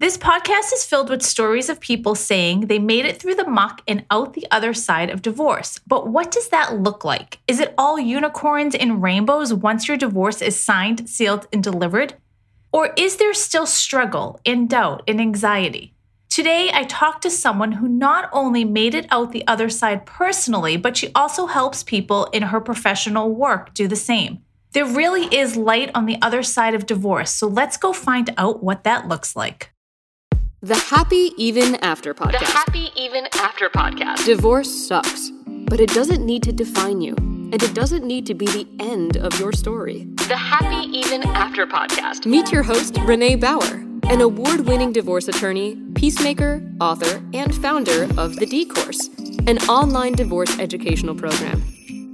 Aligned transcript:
This 0.00 0.16
podcast 0.16 0.72
is 0.72 0.84
filled 0.84 1.10
with 1.10 1.24
stories 1.24 1.68
of 1.68 1.80
people 1.80 2.14
saying 2.14 2.60
they 2.68 2.78
made 2.78 3.04
it 3.04 3.20
through 3.20 3.34
the 3.34 3.48
muck 3.48 3.82
and 3.88 4.06
out 4.12 4.34
the 4.34 4.46
other 4.48 4.72
side 4.72 5.10
of 5.10 5.22
divorce. 5.22 5.80
But 5.88 6.06
what 6.06 6.30
does 6.30 6.50
that 6.50 6.78
look 6.78 7.04
like? 7.04 7.40
Is 7.48 7.58
it 7.58 7.74
all 7.76 7.98
unicorns 7.98 8.76
and 8.76 9.02
rainbows 9.02 9.52
once 9.52 9.88
your 9.88 9.96
divorce 9.96 10.40
is 10.40 10.60
signed, 10.60 11.10
sealed, 11.10 11.48
and 11.52 11.64
delivered? 11.64 12.14
Or 12.70 12.92
is 12.96 13.16
there 13.16 13.34
still 13.34 13.66
struggle 13.66 14.38
and 14.46 14.70
doubt 14.70 15.02
and 15.08 15.20
anxiety? 15.20 15.94
Today, 16.28 16.70
I 16.72 16.84
talked 16.84 17.22
to 17.22 17.30
someone 17.30 17.72
who 17.72 17.88
not 17.88 18.30
only 18.32 18.64
made 18.64 18.94
it 18.94 19.08
out 19.10 19.32
the 19.32 19.46
other 19.48 19.68
side 19.68 20.06
personally, 20.06 20.76
but 20.76 20.96
she 20.96 21.10
also 21.12 21.46
helps 21.46 21.82
people 21.82 22.26
in 22.26 22.44
her 22.44 22.60
professional 22.60 23.34
work 23.34 23.74
do 23.74 23.88
the 23.88 23.96
same. 23.96 24.44
There 24.74 24.86
really 24.86 25.24
is 25.36 25.56
light 25.56 25.90
on 25.92 26.06
the 26.06 26.22
other 26.22 26.44
side 26.44 26.74
of 26.74 26.86
divorce, 26.86 27.32
so 27.32 27.48
let's 27.48 27.76
go 27.76 27.92
find 27.92 28.32
out 28.36 28.62
what 28.62 28.84
that 28.84 29.08
looks 29.08 29.34
like. 29.34 29.72
The 30.60 30.74
Happy 30.74 31.30
Even 31.36 31.76
After 31.84 32.14
podcast. 32.14 32.40
The 32.40 32.46
Happy 32.46 32.90
Even 32.96 33.28
After 33.34 33.68
podcast. 33.68 34.24
Divorce 34.24 34.68
sucks, 34.88 35.30
but 35.46 35.78
it 35.78 35.88
doesn't 35.90 36.26
need 36.26 36.42
to 36.42 36.52
define 36.52 37.00
you, 37.00 37.14
and 37.16 37.62
it 37.62 37.74
doesn't 37.74 38.04
need 38.04 38.26
to 38.26 38.34
be 38.34 38.46
the 38.46 38.66
end 38.80 39.16
of 39.18 39.38
your 39.38 39.52
story. 39.52 40.08
The 40.26 40.36
Happy 40.36 40.88
Even 40.88 41.22
After 41.22 41.64
podcast. 41.64 42.26
Meet 42.26 42.50
your 42.50 42.64
host, 42.64 42.98
Renee 43.02 43.36
Bauer, 43.36 43.84
an 44.08 44.20
award 44.20 44.66
winning 44.66 44.92
divorce 44.92 45.28
attorney, 45.28 45.76
peacemaker, 45.94 46.68
author, 46.80 47.22
and 47.32 47.54
founder 47.54 48.08
of 48.18 48.34
The 48.34 48.46
D 48.46 48.64
Course, 48.64 49.10
an 49.46 49.58
online 49.68 50.14
divorce 50.14 50.58
educational 50.58 51.14
program. 51.14 51.62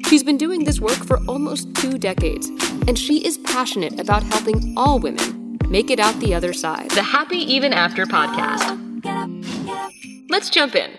She's 0.04 0.22
been 0.22 0.36
doing 0.36 0.64
this 0.64 0.80
work 0.80 1.02
for 1.06 1.18
almost 1.26 1.74
two 1.76 1.96
decades, 1.96 2.48
and 2.86 2.98
she 2.98 3.26
is 3.26 3.38
passionate 3.38 3.98
about 3.98 4.22
helping 4.22 4.74
all 4.76 4.98
women 4.98 5.43
make 5.70 5.90
it 5.90 6.00
out 6.00 6.18
the 6.20 6.34
other 6.34 6.52
side. 6.52 6.90
The 6.90 7.02
Happy 7.02 7.38
Even 7.38 7.72
After 7.72 8.06
podcast. 8.06 8.80
Let's 10.28 10.50
jump 10.50 10.74
in. 10.74 10.90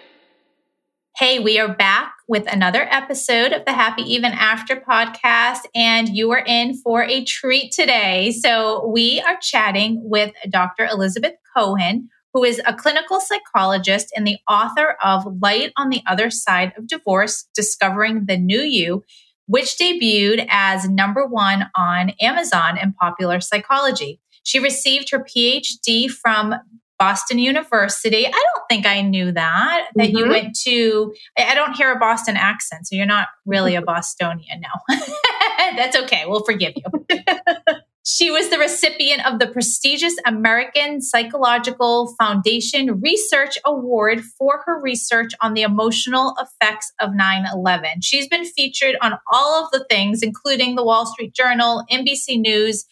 Hey, 1.18 1.40
we 1.40 1.60
are 1.60 1.74
back 1.74 2.14
with 2.28 2.46
another 2.52 2.82
episode 2.92 3.54
of 3.54 3.64
the 3.66 3.72
Happy 3.72 4.02
Even 4.02 4.34
After 4.34 4.76
podcast, 4.76 5.60
and 5.74 6.10
you 6.10 6.32
are 6.32 6.44
in 6.46 6.76
for 6.82 7.04
a 7.04 7.24
treat 7.24 7.72
today. 7.72 8.32
So, 8.32 8.86
we 8.88 9.22
are 9.22 9.38
chatting 9.42 10.02
with 10.04 10.34
Dr. 10.50 10.86
Elizabeth 10.86 11.36
Cohen, 11.56 12.10
who 12.34 12.44
is 12.44 12.62
a 12.66 12.74
clinical 12.74 13.22
psychologist 13.22 14.12
and 14.14 14.28
the 14.28 14.40
author 14.50 14.98
of 15.02 15.26
Light 15.42 15.72
on 15.78 15.90
the 15.90 16.02
Other 16.06 16.30
Side 16.30 16.74
of 16.78 16.88
Divorce 16.88 17.48
Discovering 17.56 18.26
the 18.26 18.38
New 18.38 18.60
You, 18.60 19.06
which 19.48 19.78
debuted 19.78 20.46
as 20.50 20.90
number 20.90 21.26
one 21.26 21.68
on 21.78 22.10
Amazon 22.20 22.78
in 22.78 22.92
popular 22.92 23.40
psychology. 23.40 24.20
She 24.46 24.60
received 24.60 25.10
her 25.10 25.20
PhD 25.20 26.10
from 26.10 26.56
Boston 26.98 27.40
University. 27.40 28.26
I 28.26 28.32
don't 28.32 28.66
think 28.70 28.86
I 28.86 29.02
knew 29.02 29.32
that, 29.32 29.88
that 29.96 30.08
mm-hmm. 30.08 30.18
you 30.18 30.30
went 30.30 30.56
to, 30.64 31.14
I 31.38 31.54
don't 31.54 31.74
hear 31.74 31.92
a 31.92 32.00
Boston 32.00 32.38
accent, 32.38 32.88
so 32.88 32.96
you're 32.96 33.06
not 33.06 33.28
really 33.46 33.76
a 33.76 33.82
Bostonian 33.86 34.62
No, 34.62 34.98
That's 35.76 35.98
okay. 35.98 36.24
We'll 36.26 36.44
forgive 36.44 36.74
you. 36.76 37.20
she 38.06 38.32
was 38.32 38.50
the 38.50 38.60
recipient 38.60 39.26
of 39.26 39.40
the 39.40 39.48
prestigious 39.48 40.16
American 40.26 41.02
Psychological 41.02 42.16
Foundation 42.18 43.02
Research 43.02 43.58
Award 43.66 44.22
for 44.38 44.62
her 44.66 44.80
research 44.80 45.32
on 45.42 45.54
the 45.54 45.64
emotional 45.64 46.36
effects 46.40 46.94
of 47.02 47.14
9 47.14 47.46
11. 47.52 48.02
She's 48.02 48.28
been 48.28 48.46
featured 48.46 48.96
on 49.02 49.18
all 49.30 49.66
of 49.66 49.72
the 49.72 49.86
things, 49.90 50.22
including 50.22 50.76
the 50.76 50.84
Wall 50.86 51.08
Street 51.08 51.34
Journal, 51.34 51.84
NBC 51.92 52.40
News, 52.40 52.86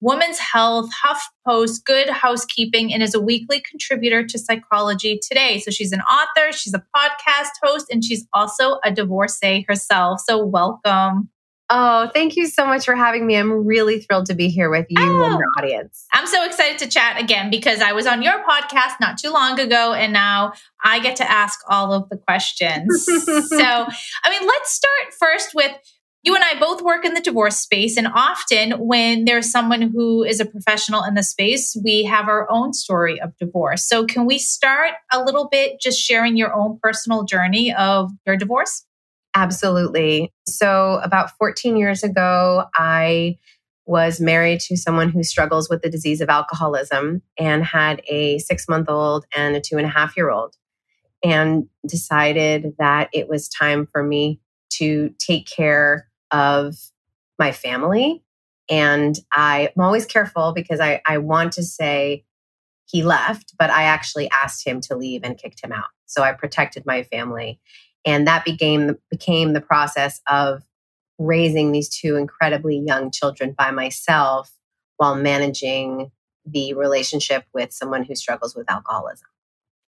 Women's 0.00 0.38
Health, 0.38 0.90
HuffPost, 1.04 1.84
Good 1.84 2.08
Housekeeping, 2.08 2.92
and 2.92 3.02
is 3.02 3.14
a 3.14 3.20
weekly 3.20 3.60
contributor 3.60 4.24
to 4.24 4.38
Psychology 4.38 5.18
Today. 5.20 5.58
So 5.58 5.70
she's 5.70 5.92
an 5.92 6.02
author, 6.02 6.52
she's 6.52 6.74
a 6.74 6.84
podcast 6.96 7.50
host, 7.62 7.86
and 7.90 8.04
she's 8.04 8.26
also 8.32 8.78
a 8.84 8.92
divorcee 8.92 9.64
herself. 9.68 10.20
So 10.20 10.44
welcome. 10.44 11.30
Oh, 11.70 12.10
thank 12.14 12.36
you 12.36 12.46
so 12.46 12.64
much 12.64 12.86
for 12.86 12.94
having 12.94 13.26
me. 13.26 13.36
I'm 13.36 13.66
really 13.66 14.00
thrilled 14.00 14.26
to 14.26 14.34
be 14.34 14.48
here 14.48 14.70
with 14.70 14.86
you 14.88 14.96
oh, 15.00 15.24
and 15.24 15.38
your 15.38 15.48
audience. 15.58 16.06
I'm 16.14 16.26
so 16.26 16.46
excited 16.46 16.78
to 16.78 16.88
chat 16.88 17.20
again 17.20 17.50
because 17.50 17.82
I 17.82 17.92
was 17.92 18.06
on 18.06 18.22
your 18.22 18.42
podcast 18.42 18.94
not 19.02 19.18
too 19.18 19.30
long 19.30 19.60
ago, 19.60 19.92
and 19.92 20.12
now 20.12 20.52
I 20.82 21.00
get 21.00 21.16
to 21.16 21.30
ask 21.30 21.60
all 21.68 21.92
of 21.92 22.08
the 22.08 22.16
questions. 22.16 23.04
so, 23.04 23.58
I 23.58 24.30
mean, 24.30 24.46
let's 24.46 24.72
start 24.72 25.12
first 25.18 25.54
with 25.54 25.72
you 26.24 26.34
and 26.34 26.42
I 26.44 26.58
both 26.58 26.82
work 26.82 27.04
in 27.04 27.14
the 27.14 27.20
divorce 27.20 27.58
space. 27.58 27.96
And 27.96 28.08
often, 28.08 28.72
when 28.72 29.24
there's 29.24 29.50
someone 29.50 29.82
who 29.82 30.24
is 30.24 30.40
a 30.40 30.44
professional 30.44 31.04
in 31.04 31.14
the 31.14 31.22
space, 31.22 31.76
we 31.84 32.04
have 32.04 32.28
our 32.28 32.50
own 32.50 32.72
story 32.72 33.20
of 33.20 33.36
divorce. 33.38 33.88
So, 33.88 34.04
can 34.04 34.26
we 34.26 34.38
start 34.38 34.92
a 35.12 35.22
little 35.22 35.48
bit 35.48 35.80
just 35.80 36.00
sharing 36.00 36.36
your 36.36 36.54
own 36.54 36.78
personal 36.82 37.24
journey 37.24 37.72
of 37.72 38.10
your 38.26 38.36
divorce? 38.36 38.84
Absolutely. 39.34 40.32
So, 40.46 41.00
about 41.04 41.30
14 41.38 41.76
years 41.76 42.02
ago, 42.02 42.64
I 42.74 43.38
was 43.86 44.20
married 44.20 44.60
to 44.60 44.76
someone 44.76 45.10
who 45.10 45.22
struggles 45.22 45.70
with 45.70 45.82
the 45.82 45.88
disease 45.88 46.20
of 46.20 46.28
alcoholism 46.28 47.22
and 47.38 47.64
had 47.64 48.02
a 48.08 48.38
six 48.38 48.68
month 48.68 48.90
old 48.90 49.24
and 49.36 49.56
a 49.56 49.60
two 49.60 49.76
and 49.76 49.86
a 49.86 49.90
half 49.90 50.16
year 50.16 50.30
old, 50.30 50.56
and 51.22 51.68
decided 51.86 52.74
that 52.78 53.08
it 53.12 53.28
was 53.28 53.48
time 53.48 53.86
for 53.86 54.02
me 54.02 54.40
to 54.70 55.14
take 55.18 55.46
care 55.46 56.07
of 56.30 56.76
my 57.38 57.52
family. 57.52 58.22
And 58.70 59.18
I, 59.32 59.72
am 59.76 59.82
always 59.82 60.06
careful 60.06 60.52
because 60.52 60.80
I, 60.80 61.00
I 61.06 61.18
want 61.18 61.52
to 61.54 61.62
say 61.62 62.24
he 62.86 63.02
left, 63.02 63.54
but 63.58 63.70
I 63.70 63.84
actually 63.84 64.30
asked 64.30 64.66
him 64.66 64.80
to 64.82 64.96
leave 64.96 65.22
and 65.24 65.38
kicked 65.38 65.62
him 65.62 65.72
out. 65.72 65.88
So 66.06 66.22
I 66.22 66.32
protected 66.32 66.84
my 66.86 67.02
family. 67.02 67.60
And 68.04 68.26
that 68.26 68.44
became, 68.44 68.96
became 69.10 69.52
the 69.52 69.60
process 69.60 70.20
of 70.28 70.62
raising 71.18 71.72
these 71.72 71.88
two 71.88 72.16
incredibly 72.16 72.78
young 72.78 73.10
children 73.10 73.54
by 73.56 73.70
myself 73.70 74.52
while 74.96 75.14
managing 75.14 76.10
the 76.46 76.74
relationship 76.74 77.44
with 77.52 77.72
someone 77.72 78.04
who 78.04 78.14
struggles 78.14 78.54
with 78.54 78.70
alcoholism. 78.70 79.28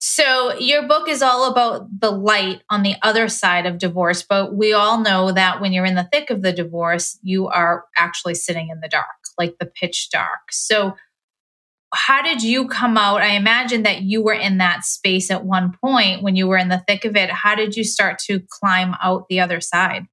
So, 0.02 0.58
your 0.58 0.88
book 0.88 1.10
is 1.10 1.22
all 1.22 1.52
about 1.52 1.88
the 2.00 2.10
light 2.10 2.62
on 2.70 2.84
the 2.84 2.96
other 3.02 3.28
side 3.28 3.66
of 3.66 3.78
divorce, 3.78 4.24
but 4.24 4.56
we 4.56 4.72
all 4.72 5.02
know 5.02 5.34
that 5.34 5.60
when 5.60 5.74
you're 5.74 5.86
in 5.86 5.96
the 5.96 6.08
thick 6.10 6.30
of 6.30 6.42
the 6.42 6.54
divorce, 6.54 7.20
you 7.22 7.48
are 7.48 7.84
actually 7.98 8.36
sitting 8.36 8.70
in 8.70 8.80
the 8.80 8.88
dark, 8.88 9.06
like 9.38 9.58
the 9.60 9.66
pitch 9.66 10.10
dark. 10.10 10.52
So, 10.52 10.96
how 11.94 12.22
did 12.22 12.42
you 12.42 12.70
come 12.70 12.98
out? 12.98 13.22
I 13.22 13.32
imagine 13.32 13.84
that 13.84 14.04
you 14.04 14.24
were 14.24 14.34
in 14.34 14.60
that 14.60 14.86
space 14.86 15.30
at 15.30 15.44
one 15.44 15.74
point 15.84 16.24
when 16.24 16.38
you 16.38 16.48
were 16.48 16.58
in 16.58 16.70
the 16.70 16.84
thick 16.88 17.04
of 17.04 17.18
it. 17.18 17.30
How 17.30 17.56
did 17.56 17.76
you 17.76 17.84
start 17.84 18.20
to 18.20 18.42
climb 18.48 18.96
out 19.04 19.28
the 19.28 19.42
other 19.42 19.60
side? 19.60 20.06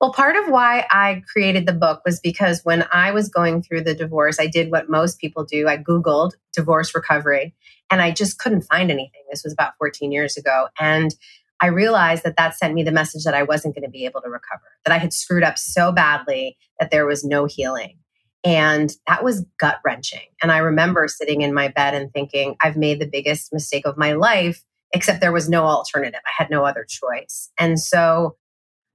Well, 0.00 0.12
part 0.12 0.36
of 0.36 0.48
why 0.48 0.86
I 0.90 1.22
created 1.30 1.66
the 1.66 1.72
book 1.72 2.02
was 2.04 2.18
because 2.18 2.62
when 2.64 2.86
I 2.92 3.12
was 3.12 3.28
going 3.28 3.62
through 3.62 3.82
the 3.82 3.94
divorce, 3.94 4.40
I 4.40 4.46
did 4.46 4.70
what 4.70 4.88
most 4.88 5.20
people 5.20 5.44
do. 5.44 5.68
I 5.68 5.76
Googled 5.76 6.32
divorce 6.54 6.94
recovery 6.94 7.54
and 7.92 8.00
I 8.00 8.10
just 8.10 8.38
couldn't 8.38 8.62
find 8.62 8.90
anything. 8.90 9.20
This 9.30 9.44
was 9.44 9.52
about 9.52 9.74
14 9.78 10.10
years 10.10 10.38
ago. 10.38 10.68
And 10.80 11.14
I 11.60 11.66
realized 11.66 12.24
that 12.24 12.38
that 12.38 12.56
sent 12.56 12.72
me 12.72 12.82
the 12.82 12.90
message 12.90 13.24
that 13.24 13.34
I 13.34 13.42
wasn't 13.42 13.74
going 13.74 13.84
to 13.84 13.90
be 13.90 14.06
able 14.06 14.22
to 14.22 14.30
recover, 14.30 14.64
that 14.84 14.94
I 14.94 14.98
had 14.98 15.12
screwed 15.12 15.44
up 15.44 15.58
so 15.58 15.92
badly 15.92 16.56
that 16.80 16.90
there 16.90 17.06
was 17.06 17.22
no 17.22 17.44
healing. 17.44 17.98
And 18.44 18.90
that 19.06 19.22
was 19.22 19.44
gut 19.60 19.78
wrenching. 19.84 20.26
And 20.42 20.50
I 20.50 20.58
remember 20.58 21.06
sitting 21.06 21.42
in 21.42 21.54
my 21.54 21.68
bed 21.68 21.94
and 21.94 22.10
thinking, 22.12 22.56
I've 22.62 22.76
made 22.78 22.98
the 22.98 23.06
biggest 23.06 23.52
mistake 23.52 23.86
of 23.86 23.98
my 23.98 24.14
life, 24.14 24.64
except 24.92 25.20
there 25.20 25.30
was 25.30 25.48
no 25.48 25.64
alternative. 25.64 26.20
I 26.26 26.32
had 26.36 26.50
no 26.50 26.64
other 26.64 26.86
choice. 26.88 27.50
And 27.60 27.78
so 27.78 28.36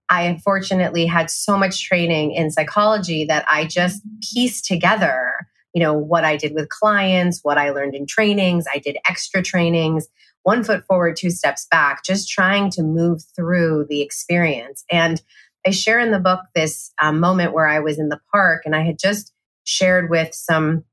I 0.09 0.23
unfortunately 0.23 1.05
had 1.05 1.29
so 1.29 1.55
much 1.55 1.85
training 1.85 2.31
in 2.31 2.49
psychology 2.49 3.25
that 3.25 3.45
I 3.49 3.65
just 3.65 4.01
pieced 4.33 4.65
together, 4.65 5.47
you 5.77 5.83
know, 5.83 5.93
what 5.93 6.25
I 6.25 6.37
did 6.37 6.55
with 6.55 6.69
clients, 6.69 7.41
what 7.43 7.59
I 7.59 7.69
learned 7.69 7.93
in 7.93 8.07
trainings. 8.07 8.65
I 8.73 8.79
did 8.79 8.97
extra 9.07 9.43
trainings, 9.43 10.07
one 10.41 10.63
foot 10.63 10.83
forward, 10.87 11.15
two 11.15 11.29
steps 11.29 11.67
back, 11.69 12.03
just 12.03 12.31
trying 12.31 12.71
to 12.71 12.81
move 12.81 13.21
through 13.35 13.85
the 13.87 14.01
experience. 14.01 14.83
And 14.91 15.21
I 15.67 15.69
share 15.69 15.99
in 15.99 16.09
the 16.09 16.17
book 16.17 16.39
this 16.55 16.91
um, 16.99 17.19
moment 17.19 17.53
where 17.53 17.67
I 17.67 17.79
was 17.79 17.99
in 17.99 18.09
the 18.09 18.19
park 18.31 18.63
and 18.65 18.75
I 18.75 18.81
had 18.81 18.97
just 18.97 19.31
shared 19.65 20.09
with 20.09 20.33
some 20.33 20.83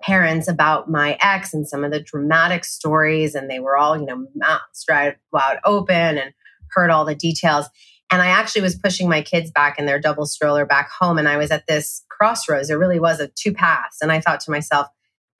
parents 0.00 0.48
about 0.48 0.88
my 0.88 1.18
ex 1.20 1.52
and 1.52 1.68
some 1.68 1.84
of 1.84 1.90
the 1.90 2.00
dramatic 2.00 2.64
stories 2.64 3.34
and 3.34 3.50
they 3.50 3.60
were 3.60 3.76
all 3.76 4.00
you 4.00 4.06
know 4.06 4.26
mouths 4.34 4.86
wide 5.30 5.58
open 5.66 6.16
and 6.16 6.32
heard 6.70 6.90
all 6.90 7.04
the 7.04 7.14
details 7.14 7.68
and 8.12 8.20
I 8.20 8.26
actually 8.26 8.60
was 8.60 8.76
pushing 8.76 9.08
my 9.08 9.22
kids 9.22 9.50
back 9.50 9.78
in 9.78 9.86
their 9.86 9.98
double 9.98 10.26
stroller 10.26 10.66
back 10.66 10.90
home. 10.90 11.16
And 11.16 11.26
I 11.26 11.38
was 11.38 11.50
at 11.50 11.66
this 11.66 12.04
crossroads. 12.22 12.68
There 12.68 12.78
really 12.78 13.00
was 13.00 13.18
a 13.18 13.26
two 13.26 13.52
paths. 13.52 13.98
And 14.00 14.12
I 14.12 14.20
thought 14.20 14.38
to 14.42 14.52
myself, 14.52 14.86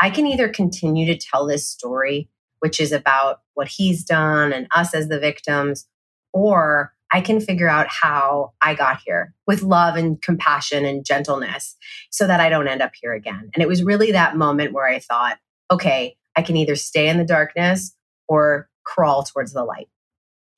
I 0.01 0.11
can 0.11 0.27
either 0.27 0.49
continue 0.49 1.07
to 1.07 1.17
tell 1.17 1.47
this 1.47 1.69
story, 1.69 2.29
which 2.59 2.81
is 2.81 2.91
about 2.91 3.39
what 3.55 3.69
he's 3.69 4.03
done 4.03 4.53
and 4.53 4.67
us 4.75 4.93
as 4.93 5.07
the 5.07 5.21
victims, 5.21 5.87
or 6.33 6.93
I 7.13 7.21
can 7.21 7.41
figure 7.41 7.69
out 7.69 7.87
how 7.89 8.55
I 8.61 8.75
got 8.75 8.99
here 9.07 9.33
with 9.47 9.63
love 9.63 9.95
and 9.95 10.21
compassion 10.21 10.85
and 10.85 11.05
gentleness 11.05 11.77
so 12.11 12.27
that 12.27 12.41
I 12.41 12.49
don't 12.49 12.67
end 12.67 12.83
up 12.83 12.93
here 13.01 13.13
again. 13.13 13.49
And 13.55 13.63
it 13.63 13.69
was 13.69 13.85
really 13.85 14.11
that 14.11 14.37
moment 14.37 14.73
where 14.73 14.89
I 14.89 14.99
thought, 14.99 15.39
okay, 15.71 16.17
I 16.35 16.43
can 16.43 16.57
either 16.57 16.75
stay 16.75 17.09
in 17.09 17.17
the 17.17 17.25
darkness 17.25 17.95
or 18.27 18.69
crawl 18.83 19.23
towards 19.23 19.53
the 19.53 19.63
light. 19.63 19.89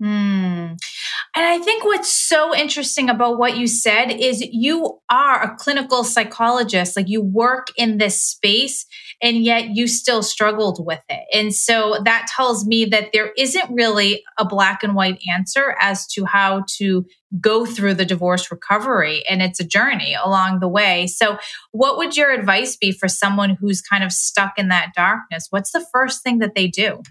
Hmm. 0.03 0.73
And 1.37 1.45
I 1.45 1.59
think 1.59 1.85
what's 1.85 2.13
so 2.13 2.55
interesting 2.55 3.11
about 3.11 3.39
what 3.39 3.57
you 3.57 3.67
said 3.67 4.13
is 4.13 4.41
you 4.41 5.01
are 5.11 5.43
a 5.43 5.57
clinical 5.57 6.05
psychologist, 6.05 6.97
like 6.97 7.09
you 7.09 7.23
work 7.23 7.69
in 7.77 7.99
this 7.99 8.23
space, 8.23 8.87
and 9.21 9.39
yet 9.39 9.71
you 9.75 9.89
still 9.89 10.23
struggled 10.23 10.85
with 10.85 11.01
it. 11.09 11.25
And 11.33 11.53
so 11.53 11.97
that 12.05 12.29
tells 12.29 12.65
me 12.65 12.85
that 12.85 13.11
there 13.13 13.33
isn't 13.37 13.75
really 13.75 14.23
a 14.39 14.45
black 14.45 14.85
and 14.85 14.95
white 14.95 15.21
answer 15.29 15.75
as 15.81 16.07
to 16.09 16.25
how 16.25 16.65
to 16.77 17.05
go 17.41 17.67
through 17.67 17.95
the 17.95 18.05
divorce 18.05 18.53
recovery. 18.53 19.25
And 19.29 19.43
it's 19.43 19.59
a 19.59 19.67
journey 19.67 20.15
along 20.15 20.61
the 20.61 20.69
way. 20.69 21.09
So, 21.09 21.39
what 21.73 21.97
would 21.99 22.17
your 22.17 22.31
advice 22.31 22.77
be 22.77 22.93
for 22.93 23.09
someone 23.09 23.57
who's 23.61 23.83
kind 23.83 24.05
of 24.05 24.13
stuck 24.13 24.53
in 24.57 24.69
that 24.69 24.93
darkness? 24.95 25.49
What's 25.51 25.73
the 25.73 25.85
first 25.93 26.23
thing 26.23 26.39
that 26.39 26.55
they 26.55 26.69
do? 26.69 27.03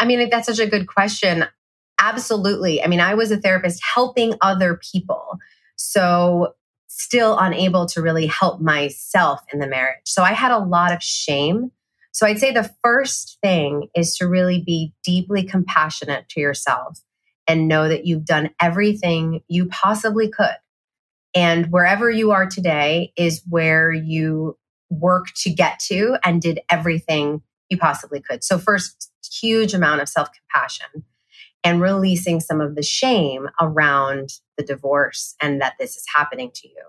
I 0.00 0.04
mean, 0.04 0.28
that's 0.30 0.46
such 0.46 0.58
a 0.58 0.66
good 0.66 0.88
question. 0.88 1.44
Absolutely. 1.98 2.82
I 2.82 2.86
mean, 2.86 3.00
I 3.00 3.14
was 3.14 3.30
a 3.30 3.36
therapist 3.36 3.82
helping 3.94 4.34
other 4.40 4.80
people. 4.92 5.38
So, 5.76 6.54
still 6.90 7.38
unable 7.38 7.86
to 7.86 8.02
really 8.02 8.26
help 8.26 8.60
myself 8.60 9.40
in 9.52 9.58
the 9.58 9.66
marriage. 9.66 10.00
So, 10.04 10.22
I 10.22 10.32
had 10.32 10.52
a 10.52 10.58
lot 10.58 10.92
of 10.92 11.02
shame. 11.02 11.70
So, 12.12 12.26
I'd 12.26 12.38
say 12.38 12.52
the 12.52 12.70
first 12.82 13.38
thing 13.42 13.88
is 13.94 14.16
to 14.16 14.26
really 14.26 14.62
be 14.64 14.94
deeply 15.04 15.42
compassionate 15.42 16.28
to 16.30 16.40
yourself 16.40 17.00
and 17.48 17.68
know 17.68 17.88
that 17.88 18.06
you've 18.06 18.24
done 18.24 18.50
everything 18.60 19.40
you 19.48 19.66
possibly 19.66 20.28
could. 20.28 20.56
And 21.34 21.70
wherever 21.72 22.10
you 22.10 22.30
are 22.30 22.46
today 22.46 23.12
is 23.16 23.42
where 23.48 23.92
you 23.92 24.56
work 24.90 25.26
to 25.36 25.50
get 25.50 25.78
to 25.80 26.16
and 26.24 26.40
did 26.40 26.60
everything 26.70 27.42
you 27.68 27.76
possibly 27.76 28.20
could. 28.20 28.44
So, 28.44 28.58
first, 28.58 29.10
huge 29.40 29.74
amount 29.74 30.00
of 30.00 30.08
self 30.08 30.28
compassion 30.32 31.04
and 31.64 31.80
releasing 31.80 32.40
some 32.40 32.60
of 32.60 32.74
the 32.74 32.82
shame 32.82 33.48
around 33.60 34.30
the 34.56 34.64
divorce 34.64 35.34
and 35.42 35.60
that 35.60 35.74
this 35.78 35.96
is 35.96 36.04
happening 36.14 36.50
to 36.54 36.68
you. 36.68 36.84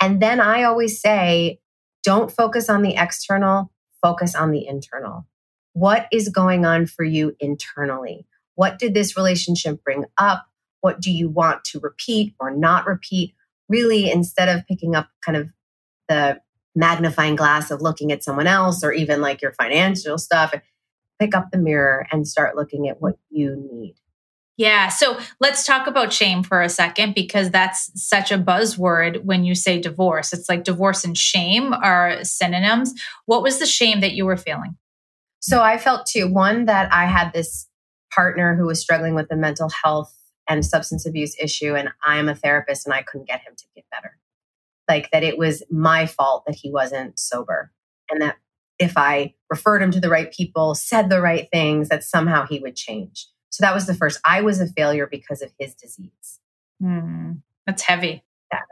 And 0.00 0.20
then 0.20 0.40
I 0.40 0.64
always 0.64 1.00
say, 1.00 1.60
don't 2.02 2.32
focus 2.32 2.68
on 2.68 2.82
the 2.82 2.96
external, 2.96 3.70
focus 4.02 4.34
on 4.34 4.50
the 4.50 4.66
internal. 4.66 5.26
What 5.72 6.06
is 6.12 6.28
going 6.28 6.64
on 6.64 6.86
for 6.86 7.04
you 7.04 7.36
internally? 7.38 8.26
What 8.54 8.78
did 8.78 8.94
this 8.94 9.16
relationship 9.16 9.82
bring 9.84 10.04
up? 10.18 10.46
What 10.80 11.00
do 11.00 11.12
you 11.12 11.28
want 11.28 11.64
to 11.64 11.80
repeat 11.80 12.34
or 12.40 12.50
not 12.50 12.86
repeat? 12.86 13.34
Really, 13.68 14.10
instead 14.10 14.48
of 14.48 14.66
picking 14.66 14.96
up 14.96 15.08
kind 15.24 15.36
of 15.36 15.50
the 16.08 16.40
magnifying 16.74 17.36
glass 17.36 17.70
of 17.70 17.80
looking 17.80 18.10
at 18.10 18.24
someone 18.24 18.46
else 18.46 18.82
or 18.82 18.92
even 18.92 19.20
like 19.20 19.42
your 19.42 19.52
financial 19.52 20.18
stuff, 20.18 20.54
pick 21.20 21.34
up 21.34 21.50
the 21.52 21.58
mirror 21.58 22.06
and 22.10 22.26
start 22.26 22.56
looking 22.56 22.88
at 22.88 23.00
what 23.00 23.16
you 23.28 23.68
need. 23.70 23.94
Yeah. 24.56 24.88
So 24.88 25.18
let's 25.40 25.64
talk 25.64 25.86
about 25.86 26.12
shame 26.12 26.42
for 26.42 26.60
a 26.60 26.68
second 26.68 27.14
because 27.14 27.50
that's 27.50 27.90
such 27.94 28.30
a 28.30 28.38
buzzword 28.38 29.24
when 29.24 29.44
you 29.44 29.54
say 29.54 29.80
divorce. 29.80 30.32
It's 30.32 30.48
like 30.48 30.64
divorce 30.64 31.04
and 31.04 31.16
shame 31.16 31.72
are 31.72 32.22
synonyms. 32.24 32.92
What 33.26 33.42
was 33.42 33.58
the 33.58 33.66
shame 33.66 34.00
that 34.00 34.12
you 34.12 34.26
were 34.26 34.36
feeling? 34.36 34.76
So 35.40 35.62
I 35.62 35.78
felt 35.78 36.06
too, 36.06 36.30
one, 36.30 36.66
that 36.66 36.92
I 36.92 37.06
had 37.06 37.32
this 37.32 37.68
partner 38.12 38.54
who 38.54 38.66
was 38.66 38.80
struggling 38.80 39.14
with 39.14 39.32
a 39.32 39.36
mental 39.36 39.70
health 39.82 40.14
and 40.46 40.66
substance 40.66 41.06
abuse 41.06 41.36
issue, 41.40 41.74
and 41.74 41.90
I'm 42.04 42.28
a 42.28 42.34
therapist 42.34 42.86
and 42.86 42.92
I 42.92 43.02
couldn't 43.02 43.28
get 43.28 43.40
him 43.40 43.54
to 43.56 43.64
get 43.74 43.84
better. 43.90 44.18
Like 44.88 45.10
that 45.12 45.22
it 45.22 45.38
was 45.38 45.62
my 45.70 46.06
fault 46.06 46.44
that 46.46 46.56
he 46.56 46.70
wasn't 46.70 47.18
sober 47.18 47.72
and 48.10 48.20
that 48.20 48.36
if 48.80 48.96
I 48.96 49.34
referred 49.50 49.82
him 49.82 49.90
to 49.92 50.00
the 50.00 50.08
right 50.08 50.32
people, 50.32 50.74
said 50.74 51.10
the 51.10 51.20
right 51.20 51.48
things, 51.52 51.90
that 51.90 52.02
somehow 52.02 52.46
he 52.46 52.58
would 52.58 52.74
change. 52.74 53.28
So 53.50 53.62
that 53.62 53.74
was 53.74 53.86
the 53.86 53.94
first. 53.94 54.18
I 54.24 54.40
was 54.40 54.60
a 54.60 54.66
failure 54.66 55.06
because 55.06 55.42
of 55.42 55.52
his 55.58 55.74
disease. 55.74 56.40
Mm, 56.82 57.42
that's 57.66 57.82
heavy. 57.82 58.24
That 58.50 58.64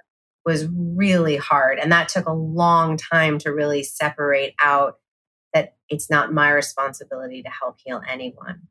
was 0.47 0.67
really 0.67 1.37
hard. 1.37 1.79
And 1.79 1.93
that 1.93 2.09
took 2.09 2.27
a 2.27 2.33
long 2.33 2.97
time 2.97 3.39
to 3.41 3.51
really 3.51 3.83
separate 3.83 4.55
out 4.63 4.99
that 5.53 5.77
it's 5.91 6.09
not 6.09 6.33
my 6.33 6.51
responsibility 6.51 7.43
to 7.43 7.51
help 7.51 7.77
heal 7.85 8.01
anyone. 8.09 8.63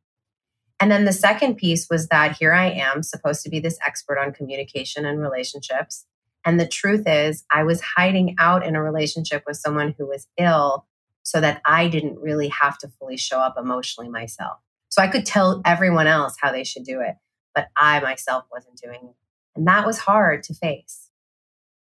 And 0.80 0.92
then 0.92 1.06
the 1.06 1.14
second 1.14 1.56
piece 1.56 1.88
was 1.90 2.08
that 2.08 2.38
here 2.38 2.54
I 2.54 2.70
am, 2.70 3.04
supposed 3.04 3.44
to 3.44 3.50
be 3.50 3.60
this 3.60 3.80
expert 3.86 4.18
on 4.18 4.34
communication 4.34 5.06
and 5.06 5.20
relationships. 5.20 6.06
And 6.46 6.60
the 6.60 6.68
truth 6.68 7.04
is, 7.06 7.44
I 7.52 7.64
was 7.64 7.82
hiding 7.82 8.36
out 8.40 8.66
in 8.66 8.76
a 8.76 8.84
relationship 8.84 9.44
with 9.46 9.58
someone 9.58 9.94
who 9.98 10.08
was 10.08 10.28
ill 10.38 10.86
so 11.28 11.42
that 11.42 11.62
I 11.66 11.90
didn't 11.90 12.20
really 12.20 12.48
have 12.48 12.78
to 12.78 12.88
fully 12.88 13.18
show 13.18 13.40
up 13.40 13.56
emotionally 13.58 14.10
myself. 14.10 14.60
So 14.88 15.02
I 15.02 15.10
could 15.10 15.26
tell 15.26 15.62
everyone 15.66 16.08
else 16.08 16.38
how 16.40 16.54
they 16.54 16.64
should 16.64 16.86
do 16.86 17.02
it, 17.02 17.16
but 17.54 17.68
I 17.76 18.00
myself 18.00 18.46
wasn't 18.50 18.80
doing 18.82 19.02
it. 19.04 19.16
And 19.54 19.68
that 19.68 19.86
was 19.86 19.98
hard 19.98 20.44
to 20.44 20.54
face. 20.54 21.10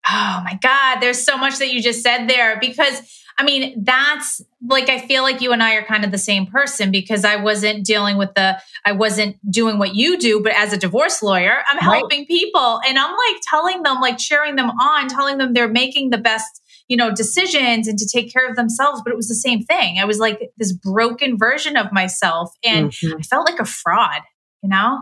Oh 0.05 0.41
my 0.44 0.59
God, 0.61 0.99
there's 0.99 1.23
so 1.23 1.38
much 1.38 1.59
that 1.59 1.71
you 1.71 1.81
just 1.81 2.03
said 2.03 2.27
there 2.27 2.59
because 2.59 3.23
I 3.39 3.44
mean, 3.44 3.85
that's 3.85 4.41
like, 4.67 4.89
I 4.89 4.99
feel 4.99 5.23
like 5.23 5.41
you 5.41 5.53
and 5.53 5.63
I 5.63 5.75
are 5.75 5.85
kind 5.85 6.03
of 6.03 6.11
the 6.11 6.17
same 6.17 6.47
person 6.47 6.91
because 6.91 7.23
I 7.23 7.38
wasn't 7.38 7.85
dealing 7.85 8.17
with 8.17 8.33
the, 8.33 8.59
I 8.83 8.94
wasn't 8.94 9.38
doing 9.49 9.77
what 9.77 9.95
you 9.95 10.17
do, 10.17 10.41
but 10.41 10.53
as 10.53 10.73
a 10.73 10.77
divorce 10.77 11.21
lawyer, 11.21 11.59
I'm 11.71 11.77
helping 11.77 12.21
right. 12.21 12.27
people 12.27 12.81
and 12.85 12.97
I'm 12.97 13.11
like 13.11 13.41
telling 13.44 13.83
them, 13.83 14.01
like 14.01 14.17
cheering 14.17 14.55
them 14.55 14.71
on, 14.71 15.07
telling 15.07 15.38
them 15.38 15.53
they're 15.53 15.69
making 15.69 16.09
the 16.09 16.17
best 16.17 16.63
you 16.87 16.97
know, 16.97 17.13
decisions 17.13 17.87
and 17.87 17.97
to 17.97 18.07
take 18.07 18.31
care 18.31 18.47
of 18.47 18.55
themselves. 18.55 19.01
But 19.03 19.11
it 19.11 19.17
was 19.17 19.27
the 19.27 19.35
same 19.35 19.63
thing. 19.63 19.99
I 19.99 20.05
was 20.05 20.19
like 20.19 20.51
this 20.57 20.73
broken 20.73 21.37
version 21.37 21.77
of 21.77 21.91
myself 21.91 22.51
and 22.63 22.91
mm-hmm. 22.91 23.19
I 23.19 23.21
felt 23.23 23.49
like 23.49 23.59
a 23.59 23.65
fraud, 23.65 24.21
you 24.61 24.69
know? 24.69 24.99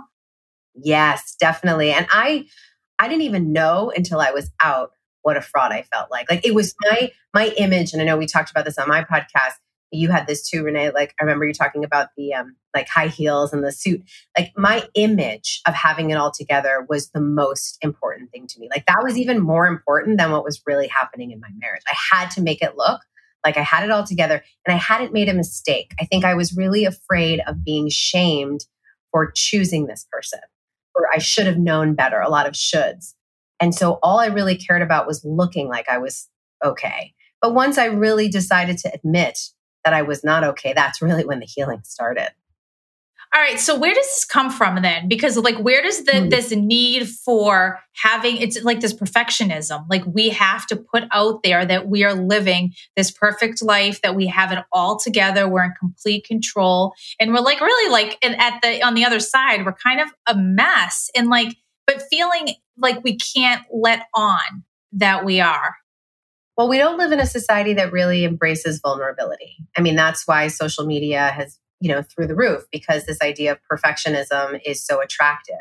Yes, 0.73 1.35
definitely. 1.39 1.91
And 1.91 2.07
I, 2.11 2.45
I 2.99 3.07
didn't 3.07 3.23
even 3.23 3.53
know 3.53 3.91
until 3.95 4.19
I 4.19 4.31
was 4.31 4.51
out 4.61 4.91
what 5.25 5.37
a 5.37 5.41
fraud 5.41 5.71
I 5.71 5.81
felt 5.81 6.11
like. 6.11 6.29
Like 6.29 6.45
it 6.45 6.53
was 6.53 6.75
my 6.83 7.11
my 7.33 7.47
image, 7.57 7.93
and 7.93 8.01
I 8.01 8.05
know 8.05 8.15
we 8.15 8.27
talked 8.27 8.51
about 8.51 8.63
this 8.63 8.77
on 8.77 8.87
my 8.87 9.03
podcast 9.03 9.53
you 9.95 10.09
had 10.09 10.27
this 10.27 10.47
too, 10.47 10.63
Renee. 10.63 10.92
Like 10.92 11.13
I 11.19 11.24
remember 11.24 11.45
you 11.45 11.53
talking 11.53 11.83
about 11.83 12.09
the 12.18 12.33
um, 12.33 12.56
like 12.75 12.88
high 12.88 13.07
heels 13.07 13.53
and 13.53 13.63
the 13.63 13.71
suit. 13.71 14.03
Like 14.38 14.51
my 14.57 14.88
image 14.94 15.62
of 15.68 15.74
having 15.74 16.09
it 16.09 16.15
all 16.15 16.31
together 16.31 16.86
was 16.88 17.09
the 17.09 17.21
most 17.21 17.77
important 17.81 18.31
thing 18.31 18.47
to 18.47 18.59
me. 18.59 18.69
Like 18.69 18.86
that 18.86 19.03
was 19.03 19.18
even 19.18 19.39
more 19.39 19.68
important 19.68 20.18
than 20.18 20.31
what 20.31 20.44
was 20.44 20.62
really 20.65 20.88
happening 20.88 21.31
in 21.31 21.39
my 21.39 21.50
marriage. 21.59 21.83
I 21.88 21.95
had 22.15 22.30
to 22.31 22.42
make 22.42 22.62
it 22.62 22.77
look 22.77 23.01
like 23.45 23.57
I 23.57 23.62
had 23.62 23.83
it 23.83 23.92
all 23.92 24.03
together 24.03 24.44
and 24.65 24.74
I 24.74 24.77
hadn't 24.77 25.13
made 25.13 25.30
a 25.30 25.33
mistake. 25.33 25.94
I 26.00 26.06
think 26.06 26.25
I 26.25 26.33
was 26.33 26.57
really 26.57 26.83
afraid 26.83 27.42
of 27.47 27.63
being 27.63 27.89
shamed 27.89 28.66
for 29.11 29.31
choosing 29.33 29.85
this 29.85 30.06
person, 30.11 30.40
or 30.95 31.07
I 31.14 31.19
should 31.19 31.45
have 31.45 31.57
known 31.57 31.94
better. 31.94 32.19
A 32.19 32.30
lot 32.30 32.47
of 32.47 32.54
shoulds. 32.54 33.14
And 33.61 33.73
so 33.73 33.99
all 34.04 34.19
I 34.19 34.25
really 34.25 34.57
cared 34.57 34.81
about 34.81 35.07
was 35.07 35.23
looking 35.23 35.69
like 35.69 35.87
I 35.87 35.99
was 35.99 36.28
okay. 36.64 37.14
But 37.42 37.54
once 37.54 37.78
I 37.78 37.85
really 37.85 38.28
decided 38.28 38.78
to 38.80 38.94
admit 38.94 39.40
that 39.85 39.94
I 39.94 40.01
was 40.01 40.23
not 40.23 40.44
okay, 40.44 40.73
that's 40.73 41.01
really 41.01 41.23
when 41.23 41.39
the 41.39 41.45
healing 41.45 41.81
started. 41.83 42.31
All 43.33 43.42
right, 43.42 43.59
so 43.59 43.77
where 43.77 43.94
does 43.94 44.06
this 44.06 44.23
come 44.23 44.49
from 44.49 44.81
then? 44.81 45.09
Because 45.09 45.35
like 45.35 45.57
where 45.57 45.81
does 45.81 46.06
the 46.06 46.11
mm. 46.13 46.30
this 46.30 46.51
need 46.51 47.09
for 47.09 47.80
having 47.92 48.37
it's 48.37 48.63
like 48.63 48.80
this 48.80 48.94
perfectionism. 48.94 49.85
Like 49.89 50.04
we 50.06 50.30
have 50.30 50.65
to 50.68 50.77
put 50.77 51.04
out 51.11 51.44
there 51.44 51.65
that 51.65 51.89
we 51.89 52.06
are 52.06 52.13
living 52.13 52.73
this 52.95 53.11
perfect 53.11 53.61
life, 53.61 54.01
that 54.04 54.15
we 54.15 54.27
have 54.27 54.54
it 54.54 54.59
all 54.71 54.97
together, 54.97 55.49
we're 55.49 55.65
in 55.65 55.73
complete 55.77 56.25
control. 56.25 56.94
And 57.19 57.33
we're 57.33 57.42
like 57.42 57.59
really 57.59 57.92
like 57.92 58.18
and 58.23 58.39
at 58.39 58.61
the 58.61 58.81
on 58.81 58.94
the 58.94 59.04
other 59.04 59.19
side, 59.19 59.65
we're 59.65 59.73
kind 59.73 59.99
of 59.99 60.07
a 60.27 60.35
mess 60.35 61.09
and 61.13 61.27
like 61.30 61.57
but 61.87 62.04
feeling 62.09 62.56
like 62.77 63.04
we 63.04 63.18
can't 63.18 63.63
let 63.69 64.07
on 64.13 64.63
that 64.94 65.25
we 65.25 65.42
are. 65.42 65.75
Well, 66.57 66.69
we 66.69 66.78
don't 66.78 66.97
live 66.97 67.12
in 67.12 67.19
a 67.19 67.26
society 67.26 67.74
that 67.74 67.92
really 67.92 68.24
embraces 68.24 68.80
vulnerability. 68.80 69.57
I 69.78 69.81
mean, 69.81 69.95
that's 69.95 70.26
why 70.26 70.47
social 70.47 70.85
media 70.85 71.28
has, 71.30 71.59
you 71.81 71.90
know, 71.90 72.02
through 72.02 72.28
the 72.28 72.35
roof 72.35 72.64
because 72.71 73.06
this 73.06 73.21
idea 73.21 73.52
of 73.52 73.59
perfectionism 73.69 74.62
is 74.66 74.85
so 74.85 75.02
attractive. 75.02 75.56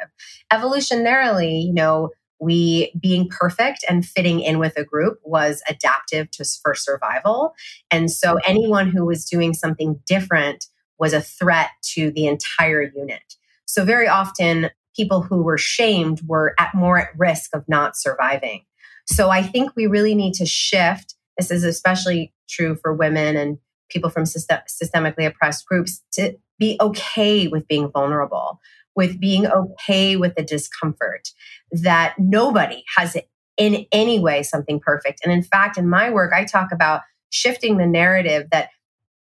Evolutionarily, 0.52 1.64
you 1.64 1.74
know, 1.74 2.10
we 2.40 2.92
being 3.00 3.28
perfect 3.28 3.84
and 3.88 4.04
fitting 4.04 4.40
in 4.40 4.58
with 4.58 4.76
a 4.76 4.84
group 4.84 5.18
was 5.24 5.62
adaptive 5.68 6.30
to 6.32 6.44
for 6.62 6.74
survival. 6.74 7.54
And 7.90 8.10
so 8.10 8.38
anyone 8.44 8.88
who 8.90 9.04
was 9.04 9.24
doing 9.24 9.54
something 9.54 10.00
different 10.06 10.66
was 10.98 11.12
a 11.12 11.20
threat 11.20 11.70
to 11.94 12.10
the 12.12 12.26
entire 12.26 12.82
unit. 12.82 13.36
So 13.66 13.84
very 13.84 14.06
often 14.06 14.70
people 14.94 15.22
who 15.22 15.42
were 15.42 15.58
shamed 15.58 16.20
were 16.26 16.54
at 16.58 16.74
more 16.74 16.98
at 16.98 17.08
risk 17.18 17.50
of 17.54 17.64
not 17.68 17.96
surviving. 17.96 18.64
So 19.06 19.30
I 19.30 19.42
think 19.42 19.72
we 19.76 19.86
really 19.86 20.14
need 20.14 20.34
to 20.34 20.46
shift. 20.46 21.14
This 21.38 21.50
is 21.50 21.64
especially 21.64 22.32
true 22.48 22.76
for 22.76 22.94
women 22.94 23.36
and 23.36 23.58
people 23.90 24.10
from 24.10 24.26
system- 24.26 24.60
systemically 24.68 25.26
oppressed 25.26 25.66
groups 25.66 26.02
to 26.12 26.36
be 26.58 26.76
okay 26.80 27.48
with 27.48 27.68
being 27.68 27.90
vulnerable, 27.90 28.60
with 28.96 29.20
being 29.20 29.46
okay 29.46 30.16
with 30.16 30.34
the 30.36 30.42
discomfort, 30.42 31.30
that 31.70 32.14
nobody 32.18 32.84
has 32.96 33.16
in 33.56 33.86
any 33.92 34.18
way 34.18 34.42
something 34.42 34.80
perfect. 34.80 35.20
And 35.24 35.32
in 35.32 35.42
fact, 35.42 35.76
in 35.78 35.88
my 35.88 36.10
work, 36.10 36.32
I 36.32 36.44
talk 36.44 36.72
about 36.72 37.02
shifting 37.30 37.76
the 37.76 37.86
narrative 37.86 38.48
that 38.52 38.70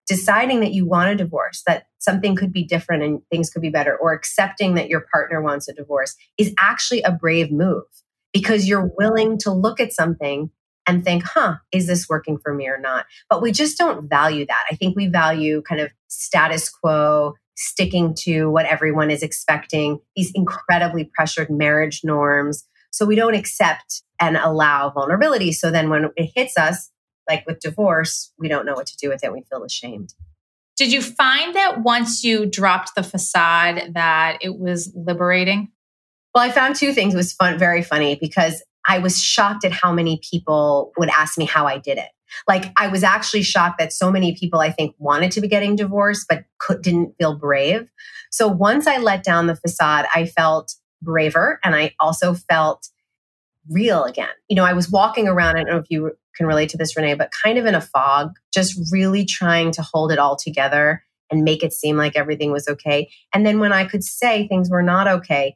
deciding 0.08 0.60
that 0.60 0.74
you 0.74 0.86
want 0.86 1.10
a 1.10 1.16
divorce, 1.16 1.64
that 1.68 1.88
something 2.00 2.36
could 2.36 2.52
be 2.52 2.64
different 2.64 3.04
and 3.04 3.22
things 3.32 3.50
could 3.50 3.62
be 3.62 3.70
better, 3.70 3.96
or 3.96 4.14
accepting 4.14 4.76
that 4.76 4.90
your 4.90 5.06
partner 5.14 5.42
wants 5.42 5.68
a 5.70 5.74
divorce 5.74 6.16
is 6.38 6.54
actually 6.60 7.02
a 7.04 7.12
brave 7.12 7.52
move 7.52 7.84
because 8.34 8.68
you're 8.68 8.92
willing 8.98 9.38
to 9.40 9.52
look 9.52 9.80
at 9.80 9.94
something 9.94 10.50
and 10.88 11.04
think, 11.04 11.24
huh, 11.24 11.56
is 11.72 11.88
this 11.88 12.10
working 12.10 12.38
for 12.38 12.54
me 12.54 12.68
or 12.68 12.80
not? 12.80 13.06
But 13.30 13.42
we 13.42 13.52
just 13.52 13.78
don't 13.78 14.10
value 14.10 14.46
that. 14.48 14.64
I 14.72 14.76
think 14.76 14.96
we 14.96 15.08
value 15.08 15.62
kind 15.62 15.80
of 15.80 15.92
status 16.08 16.70
quo, 16.70 17.36
sticking 17.56 18.16
to 18.20 18.48
what 18.48 18.66
everyone 18.66 19.12
is 19.12 19.22
expecting, 19.22 20.00
these 20.16 20.32
incredibly 20.34 21.10
pressured 21.14 21.50
marriage 21.50 22.02
norms. 22.04 22.66
So 22.92 23.06
we 23.06 23.16
don't 23.16 23.36
accept 23.36 24.04
and 24.20 24.38
allow 24.38 24.90
vulnerability. 24.90 25.52
So 25.52 25.72
then 25.72 25.90
when 25.90 26.10
it 26.16 26.32
hits 26.36 26.58
us, 26.58 26.90
like 27.30 27.46
with 27.46 27.60
divorce, 27.60 28.34
we 28.38 28.48
don't 28.48 28.66
know 28.66 28.74
what 28.74 28.88
to 28.88 28.98
do 28.98 29.10
with 29.10 29.24
it. 29.24 29.32
We 29.32 29.44
feel 29.50 29.64
ashamed. 29.64 30.14
Did 30.78 30.92
you 30.92 31.02
find 31.02 31.56
that 31.56 31.84
once 31.84 32.24
you 32.24 32.46
dropped 32.48 32.96
the 32.96 33.04
facade 33.04 33.94
that 33.94 34.40
it 34.42 34.58
was 34.58 34.92
liberating? 34.96 35.72
Well, 36.34 36.44
I 36.44 36.52
found 36.52 36.76
two 36.76 36.94
things. 36.94 37.14
It 37.14 37.18
was 37.18 37.34
fun, 37.34 37.58
very 37.58 37.84
funny 37.84 38.18
because 38.20 38.64
I 38.88 39.00
was 39.00 39.22
shocked 39.22 39.66
at 39.66 39.72
how 39.72 39.92
many 39.92 40.20
people 40.30 40.92
would 40.98 41.10
ask 41.10 41.38
me 41.38 41.46
how 41.46 41.68
I 41.68 41.78
did 41.78 41.98
it. 41.98 42.10
Like 42.48 42.72
I 42.78 42.88
was 42.88 43.04
actually 43.04 43.44
shocked 43.44 43.78
that 43.80 43.92
so 43.92 44.12
many 44.12 44.36
people 44.36 44.60
I 44.60 44.72
think 44.72 44.96
wanted 44.98 45.32
to 45.34 45.42
be 45.42 45.48
getting 45.48 45.76
divorced 45.76 46.26
but 46.30 46.46
could, 46.60 46.82
didn't 46.82 47.16
feel 47.18 47.36
brave. 47.36 47.92
So 48.32 48.48
once 48.48 48.88
I 48.88 48.98
let 48.98 49.24
down 49.24 49.48
the 49.48 49.56
facade, 49.56 50.06
I 50.16 50.26
felt 50.26 50.74
braver 51.02 51.60
and 51.64 51.76
I 51.76 51.94
also 52.00 52.34
felt 52.34 52.88
real 53.70 54.06
again. 54.06 54.30
You 54.48 54.56
know, 54.56 54.66
I 54.66 54.74
was 54.74 54.90
walking 54.90 55.28
around, 55.28 55.58
I 55.58 55.64
don't 55.64 55.74
know 55.74 55.80
if 55.80 55.90
you 55.90 56.14
can 56.36 56.48
relate 56.48 56.70
to 56.70 56.78
this, 56.78 56.96
Renee, 56.96 57.16
but 57.16 57.32
kind 57.44 57.58
of 57.58 57.66
in 57.66 57.76
a 57.76 57.82
fog, 57.82 58.32
just 58.54 58.80
really 58.92 59.26
trying 59.26 59.72
to 59.74 59.82
hold 59.82 60.12
it 60.12 60.20
all 60.20 60.38
together 60.38 61.04
and 61.30 61.44
make 61.44 61.64
it 61.64 61.74
seem 61.74 61.98
like 61.98 62.16
everything 62.16 62.52
was 62.52 62.68
okay. 62.68 63.10
And 63.34 63.46
then 63.46 63.60
when 63.60 63.74
I 63.74 63.86
could 63.86 64.04
say 64.04 64.48
things 64.48 64.70
were 64.70 64.82
not 64.82 65.08
okay, 65.08 65.56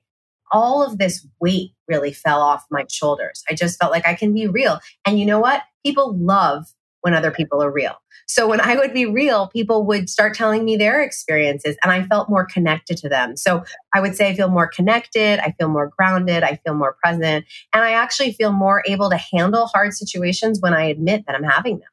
all 0.51 0.83
of 0.83 0.97
this 0.97 1.25
weight 1.39 1.71
really 1.87 2.13
fell 2.13 2.41
off 2.41 2.65
my 2.71 2.85
shoulders. 2.89 3.43
I 3.49 3.53
just 3.53 3.79
felt 3.79 3.91
like 3.91 4.07
I 4.07 4.13
can 4.15 4.33
be 4.33 4.47
real. 4.47 4.79
And 5.05 5.19
you 5.19 5.25
know 5.25 5.39
what? 5.39 5.63
People 5.83 6.17
love 6.17 6.65
when 7.01 7.13
other 7.13 7.29
people 7.29 7.61
are 7.61 7.71
real. 7.71 7.93
So 8.27 8.47
when 8.47 8.59
I 8.59 8.75
would 8.75 8.93
be 8.93 9.05
real, 9.05 9.47
people 9.49 9.85
would 9.85 10.09
start 10.09 10.33
telling 10.33 10.65
me 10.65 10.75
their 10.75 11.01
experiences 11.01 11.77
and 11.83 11.91
I 11.91 12.01
felt 12.03 12.29
more 12.29 12.45
connected 12.45 12.97
to 12.97 13.09
them. 13.09 13.37
So 13.37 13.63
I 13.93 14.01
would 14.01 14.15
say 14.15 14.29
I 14.29 14.35
feel 14.35 14.49
more 14.49 14.67
connected, 14.67 15.39
I 15.39 15.53
feel 15.59 15.67
more 15.67 15.91
grounded, 15.95 16.41
I 16.41 16.59
feel 16.65 16.73
more 16.73 16.97
present, 17.03 17.45
and 17.73 17.83
I 17.83 17.91
actually 17.91 18.33
feel 18.33 18.51
more 18.51 18.81
able 18.87 19.11
to 19.11 19.17
handle 19.17 19.67
hard 19.67 19.93
situations 19.93 20.59
when 20.59 20.73
I 20.73 20.85
admit 20.85 21.25
that 21.27 21.35
I'm 21.35 21.43
having 21.43 21.77
them. 21.77 21.89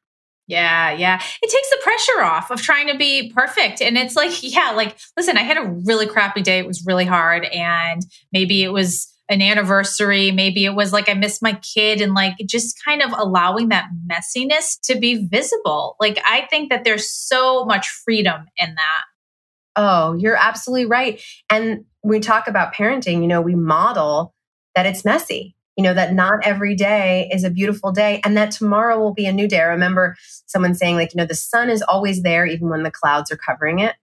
Yeah, 0.53 0.91
yeah. 0.91 1.19
It 1.41 1.49
takes 1.49 1.69
the 1.71 1.79
pressure 1.81 2.21
off 2.21 2.51
of 2.51 2.61
trying 2.61 2.87
to 2.87 2.95
be 2.95 3.31
perfect. 3.33 3.81
And 3.81 3.97
it's 3.97 4.15
like, 4.15 4.43
yeah, 4.43 4.71
like, 4.75 4.95
listen, 5.17 5.35
I 5.35 5.41
had 5.41 5.57
a 5.57 5.81
really 5.85 6.05
crappy 6.05 6.43
day. 6.43 6.59
It 6.59 6.67
was 6.67 6.85
really 6.85 7.05
hard. 7.05 7.45
And 7.45 8.03
maybe 8.31 8.61
it 8.61 8.69
was 8.69 9.11
an 9.29 9.41
anniversary. 9.41 10.29
Maybe 10.29 10.65
it 10.65 10.75
was 10.75 10.93
like 10.93 11.09
I 11.09 11.15
missed 11.15 11.41
my 11.41 11.53
kid 11.53 12.01
and 12.01 12.13
like 12.13 12.35
just 12.45 12.79
kind 12.85 13.01
of 13.01 13.11
allowing 13.17 13.69
that 13.69 13.89
messiness 14.07 14.79
to 14.83 14.95
be 14.95 15.27
visible. 15.27 15.95
Like, 15.99 16.21
I 16.23 16.45
think 16.51 16.69
that 16.69 16.83
there's 16.83 17.09
so 17.09 17.65
much 17.65 17.87
freedom 17.89 18.45
in 18.57 18.75
that. 18.75 19.03
Oh, 19.75 20.13
you're 20.13 20.35
absolutely 20.35 20.85
right. 20.85 21.19
And 21.49 21.85
we 22.03 22.19
talk 22.19 22.47
about 22.47 22.75
parenting, 22.75 23.21
you 23.21 23.27
know, 23.27 23.41
we 23.41 23.55
model 23.55 24.35
that 24.75 24.85
it's 24.85 25.03
messy 25.03 25.55
you 25.77 25.83
know 25.83 25.93
that 25.93 26.13
not 26.13 26.39
every 26.43 26.75
day 26.75 27.29
is 27.31 27.43
a 27.43 27.49
beautiful 27.49 27.91
day 27.91 28.21
and 28.23 28.37
that 28.37 28.51
tomorrow 28.51 28.99
will 28.99 29.13
be 29.13 29.25
a 29.25 29.33
new 29.33 29.47
day. 29.47 29.59
I 29.59 29.65
remember 29.65 30.15
someone 30.45 30.75
saying 30.75 30.95
like 30.95 31.13
you 31.13 31.17
know 31.17 31.25
the 31.25 31.35
sun 31.35 31.69
is 31.69 31.81
always 31.81 32.23
there 32.23 32.45
even 32.45 32.69
when 32.69 32.83
the 32.83 32.91
clouds 32.91 33.31
are 33.31 33.37
covering 33.37 33.79
it. 33.79 33.95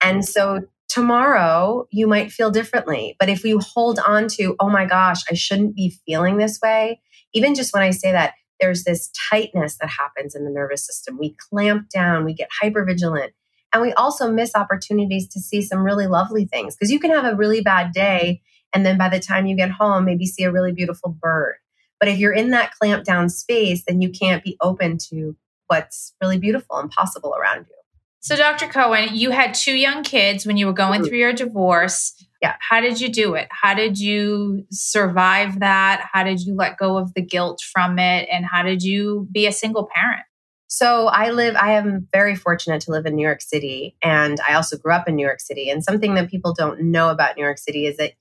And 0.00 0.24
so 0.24 0.60
tomorrow 0.88 1.86
you 1.90 2.06
might 2.06 2.30
feel 2.30 2.50
differently 2.50 3.16
but 3.18 3.28
if 3.28 3.44
you 3.44 3.58
hold 3.58 3.98
on 4.06 4.28
to 4.28 4.54
oh 4.60 4.70
my 4.70 4.86
gosh 4.86 5.22
i 5.28 5.34
shouldn't 5.34 5.74
be 5.74 5.92
feeling 6.06 6.38
this 6.38 6.60
way 6.62 7.00
even 7.34 7.56
just 7.56 7.74
when 7.74 7.82
i 7.82 7.90
say 7.90 8.12
that 8.12 8.34
there's 8.60 8.84
this 8.84 9.10
tightness 9.30 9.76
that 9.78 9.90
happens 9.90 10.34
in 10.34 10.44
the 10.44 10.50
nervous 10.50 10.86
system. 10.86 11.18
We 11.18 11.36
clamp 11.50 11.88
down 11.90 12.24
we 12.24 12.34
get 12.34 12.48
hyper 12.60 12.84
vigilant 12.84 13.32
and 13.72 13.82
we 13.82 13.92
also 13.94 14.30
miss 14.30 14.54
opportunities 14.54 15.28
to 15.28 15.40
see 15.40 15.62
some 15.62 15.84
really 15.84 16.06
lovely 16.06 16.46
things 16.46 16.74
because 16.74 16.90
you 16.90 17.00
can 17.00 17.10
have 17.10 17.24
a 17.24 17.36
really 17.36 17.60
bad 17.60 17.92
day 17.92 18.40
and 18.76 18.84
then 18.84 18.98
by 18.98 19.08
the 19.08 19.18
time 19.18 19.46
you 19.46 19.56
get 19.56 19.70
home, 19.70 20.04
maybe 20.04 20.26
see 20.26 20.44
a 20.44 20.52
really 20.52 20.70
beautiful 20.70 21.08
bird. 21.08 21.54
But 21.98 22.10
if 22.10 22.18
you're 22.18 22.34
in 22.34 22.50
that 22.50 22.72
clamped 22.72 23.06
down 23.06 23.30
space, 23.30 23.82
then 23.88 24.02
you 24.02 24.10
can't 24.10 24.44
be 24.44 24.58
open 24.60 24.98
to 25.08 25.34
what's 25.68 26.12
really 26.20 26.38
beautiful 26.38 26.76
and 26.76 26.90
possible 26.90 27.34
around 27.34 27.60
you. 27.70 27.74
So, 28.20 28.36
Dr. 28.36 28.66
Cohen, 28.66 29.08
you 29.14 29.30
had 29.30 29.54
two 29.54 29.74
young 29.74 30.02
kids 30.02 30.44
when 30.44 30.58
you 30.58 30.66
were 30.66 30.74
going 30.74 31.00
mm-hmm. 31.00 31.08
through 31.08 31.16
your 31.16 31.32
divorce. 31.32 32.22
Yeah. 32.42 32.56
How 32.60 32.82
did 32.82 33.00
you 33.00 33.08
do 33.08 33.32
it? 33.32 33.48
How 33.50 33.72
did 33.72 33.98
you 33.98 34.66
survive 34.70 35.60
that? 35.60 36.06
How 36.12 36.22
did 36.22 36.42
you 36.42 36.54
let 36.54 36.76
go 36.76 36.98
of 36.98 37.14
the 37.14 37.22
guilt 37.22 37.62
from 37.62 37.98
it? 37.98 38.28
And 38.30 38.44
how 38.44 38.62
did 38.62 38.82
you 38.82 39.26
be 39.32 39.46
a 39.46 39.52
single 39.52 39.88
parent? 39.90 40.26
So 40.66 41.06
I 41.06 41.30
live, 41.30 41.56
I 41.56 41.72
am 41.72 42.08
very 42.12 42.34
fortunate 42.34 42.82
to 42.82 42.90
live 42.90 43.06
in 43.06 43.16
New 43.16 43.22
York 43.22 43.40
City. 43.40 43.96
And 44.02 44.38
I 44.46 44.52
also 44.52 44.76
grew 44.76 44.92
up 44.92 45.08
in 45.08 45.16
New 45.16 45.24
York 45.24 45.40
City. 45.40 45.70
And 45.70 45.82
something 45.82 46.14
that 46.16 46.30
people 46.30 46.52
don't 46.52 46.90
know 46.90 47.08
about 47.08 47.36
New 47.38 47.42
York 47.42 47.56
City 47.56 47.86
is 47.86 47.96
that 47.96 48.12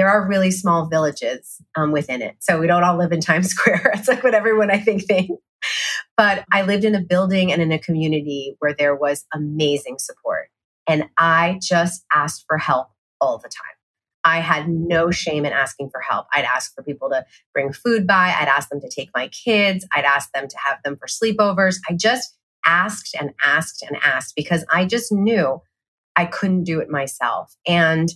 there 0.00 0.08
are 0.08 0.26
really 0.26 0.50
small 0.50 0.86
villages 0.86 1.60
um, 1.76 1.92
within 1.92 2.22
it. 2.22 2.34
So 2.40 2.58
we 2.58 2.66
don't 2.66 2.82
all 2.82 2.96
live 2.96 3.12
in 3.12 3.20
Times 3.20 3.48
Square. 3.50 3.90
it's 3.94 4.08
like 4.08 4.24
what 4.24 4.32
everyone 4.32 4.70
I 4.70 4.78
think 4.78 5.04
thinks. 5.04 5.34
But 6.16 6.46
I 6.50 6.62
lived 6.62 6.84
in 6.84 6.94
a 6.94 7.02
building 7.02 7.52
and 7.52 7.60
in 7.60 7.70
a 7.70 7.78
community 7.78 8.56
where 8.60 8.74
there 8.74 8.96
was 8.96 9.26
amazing 9.34 9.98
support. 9.98 10.48
And 10.88 11.04
I 11.18 11.58
just 11.60 12.02
asked 12.14 12.46
for 12.48 12.56
help 12.56 12.88
all 13.20 13.36
the 13.36 13.50
time. 13.50 13.76
I 14.24 14.40
had 14.40 14.70
no 14.70 15.10
shame 15.10 15.44
in 15.44 15.52
asking 15.52 15.90
for 15.90 16.00
help. 16.00 16.28
I'd 16.32 16.46
ask 16.46 16.74
for 16.74 16.82
people 16.82 17.10
to 17.10 17.26
bring 17.52 17.70
food 17.70 18.06
by. 18.06 18.34
I'd 18.38 18.48
ask 18.48 18.70
them 18.70 18.80
to 18.80 18.88
take 18.88 19.10
my 19.14 19.28
kids. 19.28 19.86
I'd 19.94 20.06
ask 20.06 20.32
them 20.32 20.48
to 20.48 20.56
have 20.64 20.78
them 20.82 20.96
for 20.96 21.08
sleepovers. 21.08 21.76
I 21.90 21.92
just 21.92 22.34
asked 22.64 23.14
and 23.20 23.32
asked 23.44 23.82
and 23.86 23.98
asked 24.02 24.34
because 24.34 24.64
I 24.72 24.86
just 24.86 25.12
knew 25.12 25.60
I 26.16 26.24
couldn't 26.24 26.64
do 26.64 26.80
it 26.80 26.88
myself. 26.88 27.54
And 27.66 28.08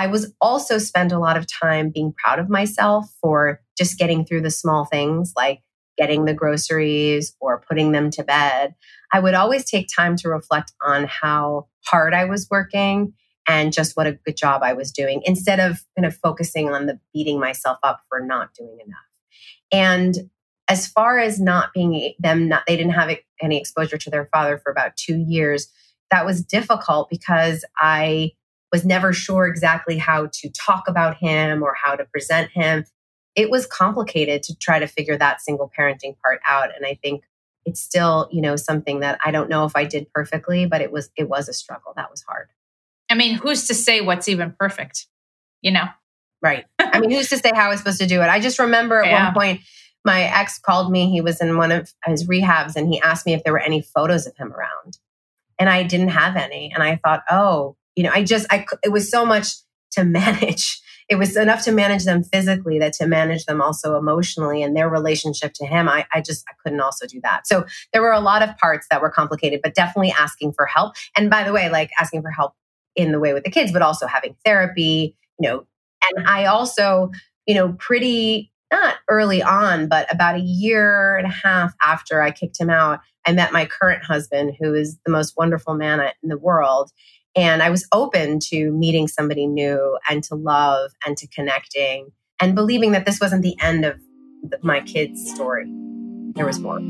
I 0.00 0.06
was 0.06 0.32
also 0.40 0.78
spent 0.78 1.12
a 1.12 1.18
lot 1.18 1.36
of 1.36 1.46
time 1.46 1.90
being 1.90 2.14
proud 2.16 2.38
of 2.38 2.48
myself 2.48 3.04
for 3.20 3.60
just 3.76 3.98
getting 3.98 4.24
through 4.24 4.40
the 4.40 4.50
small 4.50 4.86
things 4.86 5.34
like 5.36 5.60
getting 5.98 6.24
the 6.24 6.32
groceries 6.32 7.36
or 7.38 7.62
putting 7.68 7.92
them 7.92 8.10
to 8.12 8.24
bed. 8.24 8.74
I 9.12 9.20
would 9.20 9.34
always 9.34 9.70
take 9.70 9.88
time 9.94 10.16
to 10.16 10.30
reflect 10.30 10.72
on 10.82 11.04
how 11.04 11.66
hard 11.84 12.14
I 12.14 12.24
was 12.24 12.48
working 12.50 13.12
and 13.46 13.74
just 13.74 13.94
what 13.94 14.06
a 14.06 14.12
good 14.12 14.38
job 14.38 14.62
I 14.62 14.72
was 14.72 14.90
doing 14.90 15.20
instead 15.26 15.60
of 15.60 15.80
kind 15.94 16.06
of 16.06 16.16
focusing 16.16 16.70
on 16.70 16.86
the 16.86 16.98
beating 17.12 17.38
myself 17.38 17.76
up 17.82 18.00
for 18.08 18.20
not 18.20 18.54
doing 18.54 18.78
enough. 18.82 18.98
And 19.70 20.30
as 20.66 20.86
far 20.86 21.18
as 21.18 21.38
not 21.38 21.74
being 21.74 22.14
them 22.18 22.48
not 22.48 22.62
they 22.66 22.76
didn't 22.78 22.92
have 22.92 23.14
any 23.42 23.60
exposure 23.60 23.98
to 23.98 24.08
their 24.08 24.30
father 24.32 24.56
for 24.56 24.72
about 24.72 24.96
2 24.96 25.18
years, 25.28 25.68
that 26.10 26.24
was 26.24 26.42
difficult 26.42 27.10
because 27.10 27.66
I 27.76 28.32
was 28.72 28.84
never 28.84 29.12
sure 29.12 29.46
exactly 29.46 29.98
how 29.98 30.28
to 30.32 30.50
talk 30.50 30.84
about 30.88 31.16
him 31.16 31.62
or 31.62 31.74
how 31.74 31.96
to 31.96 32.04
present 32.04 32.50
him. 32.52 32.84
It 33.34 33.50
was 33.50 33.66
complicated 33.66 34.42
to 34.44 34.56
try 34.56 34.78
to 34.78 34.86
figure 34.86 35.16
that 35.16 35.40
single 35.40 35.70
parenting 35.76 36.16
part 36.22 36.40
out. 36.46 36.74
And 36.74 36.84
I 36.86 36.98
think 37.02 37.24
it's 37.64 37.80
still, 37.80 38.28
you 38.32 38.40
know, 38.40 38.56
something 38.56 39.00
that 39.00 39.18
I 39.24 39.30
don't 39.30 39.48
know 39.48 39.64
if 39.64 39.76
I 39.76 39.84
did 39.84 40.12
perfectly, 40.12 40.66
but 40.66 40.80
it 40.80 40.92
was 40.92 41.10
it 41.16 41.28
was 41.28 41.48
a 41.48 41.52
struggle. 41.52 41.92
That 41.96 42.10
was 42.10 42.22
hard. 42.22 42.48
I 43.10 43.14
mean, 43.14 43.34
who's 43.34 43.66
to 43.68 43.74
say 43.74 44.00
what's 44.00 44.28
even 44.28 44.54
perfect? 44.58 45.06
You 45.62 45.72
know? 45.72 45.86
Right. 46.42 46.64
I 46.78 47.00
mean, 47.00 47.10
who's 47.10 47.28
to 47.28 47.38
say 47.38 47.52
how 47.54 47.66
I 47.66 47.68
was 47.68 47.80
supposed 47.80 48.00
to 48.00 48.06
do 48.06 48.22
it? 48.22 48.28
I 48.28 48.40
just 48.40 48.58
remember 48.58 49.00
at 49.02 49.10
yeah. 49.10 49.24
one 49.24 49.34
point 49.34 49.60
my 50.04 50.22
ex 50.22 50.58
called 50.58 50.90
me. 50.90 51.10
He 51.10 51.20
was 51.20 51.40
in 51.40 51.56
one 51.56 51.72
of 51.72 51.92
his 52.06 52.26
rehabs 52.26 52.76
and 52.76 52.88
he 52.88 53.00
asked 53.00 53.26
me 53.26 53.34
if 53.34 53.44
there 53.44 53.52
were 53.52 53.60
any 53.60 53.82
photos 53.82 54.26
of 54.26 54.36
him 54.36 54.52
around. 54.52 54.98
And 55.58 55.68
I 55.68 55.82
didn't 55.82 56.08
have 56.08 56.36
any. 56.36 56.72
And 56.72 56.82
I 56.82 56.96
thought, 56.96 57.22
oh, 57.30 57.76
you 57.96 58.04
know, 58.04 58.10
I 58.12 58.24
just, 58.24 58.46
I, 58.50 58.66
it 58.84 58.90
was 58.90 59.10
so 59.10 59.24
much 59.26 59.48
to 59.92 60.04
manage. 60.04 60.80
It 61.08 61.16
was 61.16 61.36
enough 61.36 61.64
to 61.64 61.72
manage 61.72 62.04
them 62.04 62.22
physically 62.22 62.78
that 62.78 62.92
to 62.94 63.06
manage 63.06 63.44
them 63.44 63.60
also 63.60 63.96
emotionally 63.96 64.62
and 64.62 64.76
their 64.76 64.88
relationship 64.88 65.52
to 65.54 65.66
him. 65.66 65.88
I, 65.88 66.06
I 66.14 66.20
just, 66.20 66.44
I 66.48 66.52
couldn't 66.62 66.80
also 66.80 67.04
do 67.06 67.20
that. 67.24 67.48
So 67.48 67.66
there 67.92 68.00
were 68.00 68.12
a 68.12 68.20
lot 68.20 68.42
of 68.42 68.56
parts 68.58 68.86
that 68.90 69.02
were 69.02 69.10
complicated, 69.10 69.60
but 69.60 69.74
definitely 69.74 70.14
asking 70.16 70.52
for 70.52 70.66
help. 70.66 70.94
And 71.16 71.28
by 71.28 71.42
the 71.42 71.52
way, 71.52 71.68
like 71.68 71.90
asking 71.98 72.22
for 72.22 72.30
help 72.30 72.52
in 72.94 73.10
the 73.10 73.18
way 73.18 73.32
with 73.32 73.42
the 73.42 73.50
kids, 73.50 73.72
but 73.72 73.82
also 73.82 74.06
having 74.06 74.36
therapy, 74.44 75.16
you 75.40 75.48
know, 75.48 75.66
and 76.02 76.28
I 76.28 76.46
also, 76.46 77.10
you 77.46 77.54
know, 77.54 77.72
pretty 77.72 78.52
not 78.72 78.96
early 79.08 79.42
on, 79.42 79.88
but 79.88 80.12
about 80.12 80.36
a 80.36 80.40
year 80.40 81.16
and 81.16 81.26
a 81.26 81.30
half 81.30 81.74
after 81.84 82.22
I 82.22 82.30
kicked 82.30 82.60
him 82.60 82.70
out, 82.70 83.00
I 83.26 83.32
met 83.32 83.52
my 83.52 83.66
current 83.66 84.04
husband, 84.04 84.56
who 84.60 84.74
is 84.74 84.98
the 85.04 85.12
most 85.12 85.34
wonderful 85.36 85.74
man 85.74 86.00
in 86.22 86.28
the 86.28 86.38
world. 86.38 86.90
And 87.36 87.62
I 87.62 87.70
was 87.70 87.86
open 87.92 88.40
to 88.50 88.72
meeting 88.72 89.06
somebody 89.06 89.46
new 89.46 89.98
and 90.08 90.24
to 90.24 90.34
love 90.34 90.90
and 91.06 91.16
to 91.16 91.28
connecting 91.28 92.10
and 92.40 92.54
believing 92.54 92.92
that 92.92 93.06
this 93.06 93.20
wasn't 93.20 93.42
the 93.42 93.56
end 93.60 93.84
of 93.84 94.00
my 94.62 94.80
kids' 94.80 95.30
story. 95.32 95.70
There 96.34 96.46
was 96.46 96.58
more. 96.58 96.80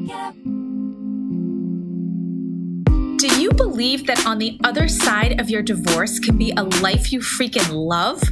Do 3.18 3.28
you 3.38 3.50
believe 3.52 4.06
that 4.06 4.24
on 4.26 4.38
the 4.38 4.58
other 4.64 4.88
side 4.88 5.40
of 5.40 5.50
your 5.50 5.60
divorce 5.60 6.18
can 6.18 6.38
be 6.38 6.52
a 6.56 6.62
life 6.80 7.12
you 7.12 7.20
freaking 7.20 7.70
love? 7.72 8.22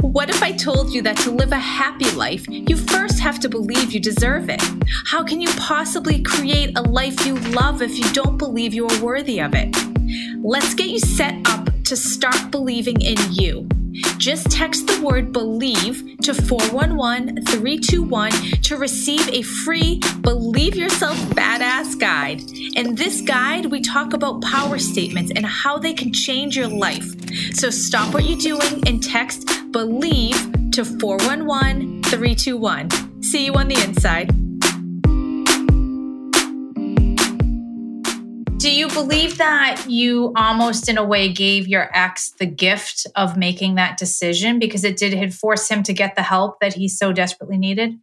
What 0.00 0.30
if 0.30 0.44
I 0.44 0.52
told 0.52 0.92
you 0.92 1.02
that 1.02 1.16
to 1.18 1.32
live 1.32 1.50
a 1.50 1.58
happy 1.58 2.08
life, 2.12 2.46
you 2.48 2.76
first 2.76 3.18
have 3.18 3.40
to 3.40 3.48
believe 3.48 3.92
you 3.92 3.98
deserve 3.98 4.48
it? 4.48 4.62
How 5.06 5.24
can 5.24 5.40
you 5.40 5.48
possibly 5.56 6.22
create 6.22 6.78
a 6.78 6.82
life 6.82 7.26
you 7.26 7.34
love 7.50 7.82
if 7.82 7.98
you 7.98 8.04
don't 8.12 8.38
believe 8.38 8.74
you 8.74 8.86
are 8.86 9.02
worthy 9.02 9.40
of 9.40 9.54
it? 9.56 9.91
Let's 10.42 10.74
get 10.74 10.88
you 10.88 10.98
set 10.98 11.34
up 11.48 11.68
to 11.84 11.96
start 11.96 12.50
believing 12.50 13.00
in 13.00 13.16
you. 13.30 13.68
Just 14.16 14.50
text 14.50 14.86
the 14.86 15.02
word 15.02 15.32
believe 15.32 16.16
to 16.22 16.32
411 16.32 17.44
321 17.44 18.30
to 18.62 18.76
receive 18.76 19.28
a 19.28 19.42
free 19.42 20.00
Believe 20.22 20.76
Yourself 20.76 21.16
Badass 21.30 21.98
guide. 21.98 22.40
In 22.74 22.94
this 22.94 23.20
guide, 23.20 23.66
we 23.66 23.82
talk 23.82 24.14
about 24.14 24.40
power 24.42 24.78
statements 24.78 25.32
and 25.34 25.44
how 25.44 25.78
they 25.78 25.92
can 25.92 26.12
change 26.12 26.56
your 26.56 26.68
life. 26.68 27.04
So 27.54 27.68
stop 27.70 28.14
what 28.14 28.24
you're 28.24 28.38
doing 28.38 28.86
and 28.86 29.02
text 29.02 29.46
believe 29.72 30.36
to 30.72 30.84
411 30.84 32.02
321. 32.04 33.22
See 33.22 33.44
you 33.44 33.54
on 33.54 33.68
the 33.68 33.82
inside. 33.82 34.41
Do 38.62 38.72
you 38.72 38.86
believe 38.86 39.38
that 39.38 39.86
you 39.88 40.32
almost, 40.36 40.88
in 40.88 40.96
a 40.96 41.04
way, 41.04 41.32
gave 41.32 41.66
your 41.66 41.90
ex 41.92 42.30
the 42.38 42.46
gift 42.46 43.08
of 43.16 43.36
making 43.36 43.74
that 43.74 43.98
decision 43.98 44.60
because 44.60 44.84
it 44.84 44.96
did 44.96 45.14
had 45.14 45.34
force 45.34 45.68
him 45.68 45.82
to 45.82 45.92
get 45.92 46.14
the 46.14 46.22
help 46.22 46.60
that 46.60 46.74
he 46.74 46.86
so 46.88 47.12
desperately 47.12 47.58
needed? 47.58 47.98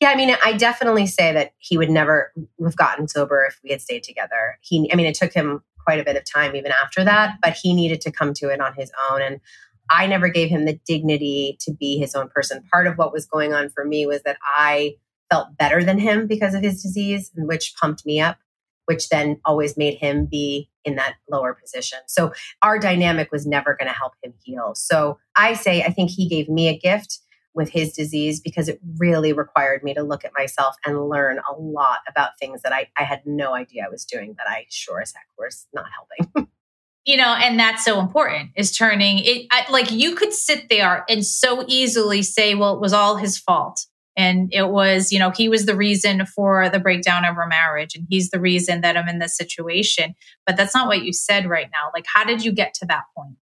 Yeah, 0.00 0.10
I 0.10 0.16
mean, 0.16 0.36
I 0.44 0.52
definitely 0.58 1.06
say 1.06 1.32
that 1.32 1.54
he 1.56 1.78
would 1.78 1.88
never 1.88 2.34
have 2.62 2.76
gotten 2.76 3.08
sober 3.08 3.46
if 3.46 3.58
we 3.64 3.70
had 3.70 3.80
stayed 3.80 4.02
together. 4.02 4.58
He, 4.60 4.90
I 4.92 4.96
mean, 4.96 5.06
it 5.06 5.14
took 5.14 5.32
him 5.32 5.62
quite 5.82 6.00
a 6.00 6.04
bit 6.04 6.16
of 6.16 6.30
time 6.30 6.54
even 6.54 6.70
after 6.70 7.02
that, 7.02 7.38
but 7.42 7.54
he 7.54 7.72
needed 7.72 8.02
to 8.02 8.12
come 8.12 8.34
to 8.34 8.50
it 8.50 8.60
on 8.60 8.74
his 8.74 8.92
own. 9.10 9.22
And 9.22 9.40
I 9.88 10.06
never 10.06 10.28
gave 10.28 10.50
him 10.50 10.66
the 10.66 10.78
dignity 10.86 11.56
to 11.62 11.72
be 11.72 11.96
his 11.96 12.14
own 12.14 12.28
person. 12.28 12.62
Part 12.70 12.86
of 12.86 12.98
what 12.98 13.14
was 13.14 13.24
going 13.24 13.54
on 13.54 13.70
for 13.70 13.86
me 13.86 14.04
was 14.04 14.20
that 14.24 14.36
I 14.54 14.96
felt 15.30 15.56
better 15.56 15.82
than 15.82 15.98
him 15.98 16.26
because 16.26 16.52
of 16.52 16.60
his 16.60 16.82
disease, 16.82 17.30
which 17.34 17.74
pumped 17.80 18.04
me 18.04 18.20
up 18.20 18.36
which 18.86 19.08
then 19.08 19.40
always 19.44 19.76
made 19.76 19.94
him 19.94 20.26
be 20.26 20.68
in 20.84 20.96
that 20.96 21.14
lower 21.30 21.54
position. 21.54 21.98
So 22.06 22.32
our 22.62 22.78
dynamic 22.78 23.32
was 23.32 23.46
never 23.46 23.74
going 23.74 23.88
to 23.88 23.96
help 23.96 24.12
him 24.22 24.34
heal. 24.42 24.74
So 24.74 25.18
I 25.36 25.54
say, 25.54 25.82
I 25.82 25.90
think 25.90 26.10
he 26.10 26.28
gave 26.28 26.48
me 26.48 26.68
a 26.68 26.78
gift 26.78 27.20
with 27.54 27.70
his 27.70 27.92
disease 27.92 28.40
because 28.40 28.68
it 28.68 28.80
really 28.98 29.32
required 29.32 29.82
me 29.82 29.94
to 29.94 30.02
look 30.02 30.24
at 30.24 30.32
myself 30.36 30.74
and 30.84 31.08
learn 31.08 31.38
a 31.38 31.58
lot 31.58 32.00
about 32.08 32.38
things 32.38 32.62
that 32.62 32.72
I, 32.72 32.88
I 32.98 33.04
had 33.04 33.22
no 33.24 33.54
idea 33.54 33.84
I 33.86 33.88
was 33.88 34.04
doing 34.04 34.34
that 34.38 34.48
I 34.48 34.66
sure 34.68 35.00
as 35.00 35.12
heck 35.14 35.26
was 35.38 35.66
not 35.72 35.86
helping. 35.94 36.48
you 37.04 37.16
know 37.16 37.34
and 37.38 37.58
that's 37.58 37.84
so 37.84 38.00
important 38.00 38.50
is 38.56 38.76
turning 38.76 39.18
it 39.18 39.46
I, 39.50 39.70
like 39.70 39.90
you 39.90 40.14
could 40.14 40.32
sit 40.32 40.68
there 40.68 41.04
and 41.08 41.24
so 41.24 41.64
easily 41.68 42.22
say 42.22 42.54
well 42.54 42.74
it 42.74 42.80
was 42.80 42.92
all 42.92 43.16
his 43.16 43.38
fault 43.38 43.86
and 44.16 44.48
it 44.52 44.68
was 44.68 45.12
you 45.12 45.18
know 45.18 45.30
he 45.30 45.48
was 45.48 45.66
the 45.66 45.76
reason 45.76 46.26
for 46.26 46.68
the 46.68 46.78
breakdown 46.78 47.24
of 47.24 47.36
our 47.36 47.46
marriage 47.46 47.94
and 47.94 48.06
he's 48.08 48.30
the 48.30 48.40
reason 48.40 48.80
that 48.80 48.96
i'm 48.96 49.08
in 49.08 49.18
this 49.18 49.36
situation. 49.36 50.14
But 50.46 50.56
that's 50.56 50.74
not 50.74 50.86
what 50.86 51.04
you 51.04 51.12
said 51.12 51.46
right 51.46 51.68
now. 51.72 51.90
Like 51.94 52.06
how 52.12 52.24
did 52.24 52.44
you 52.44 52.52
get 52.52 52.74
to 52.74 52.86
that 52.86 53.04
point? 53.16 53.36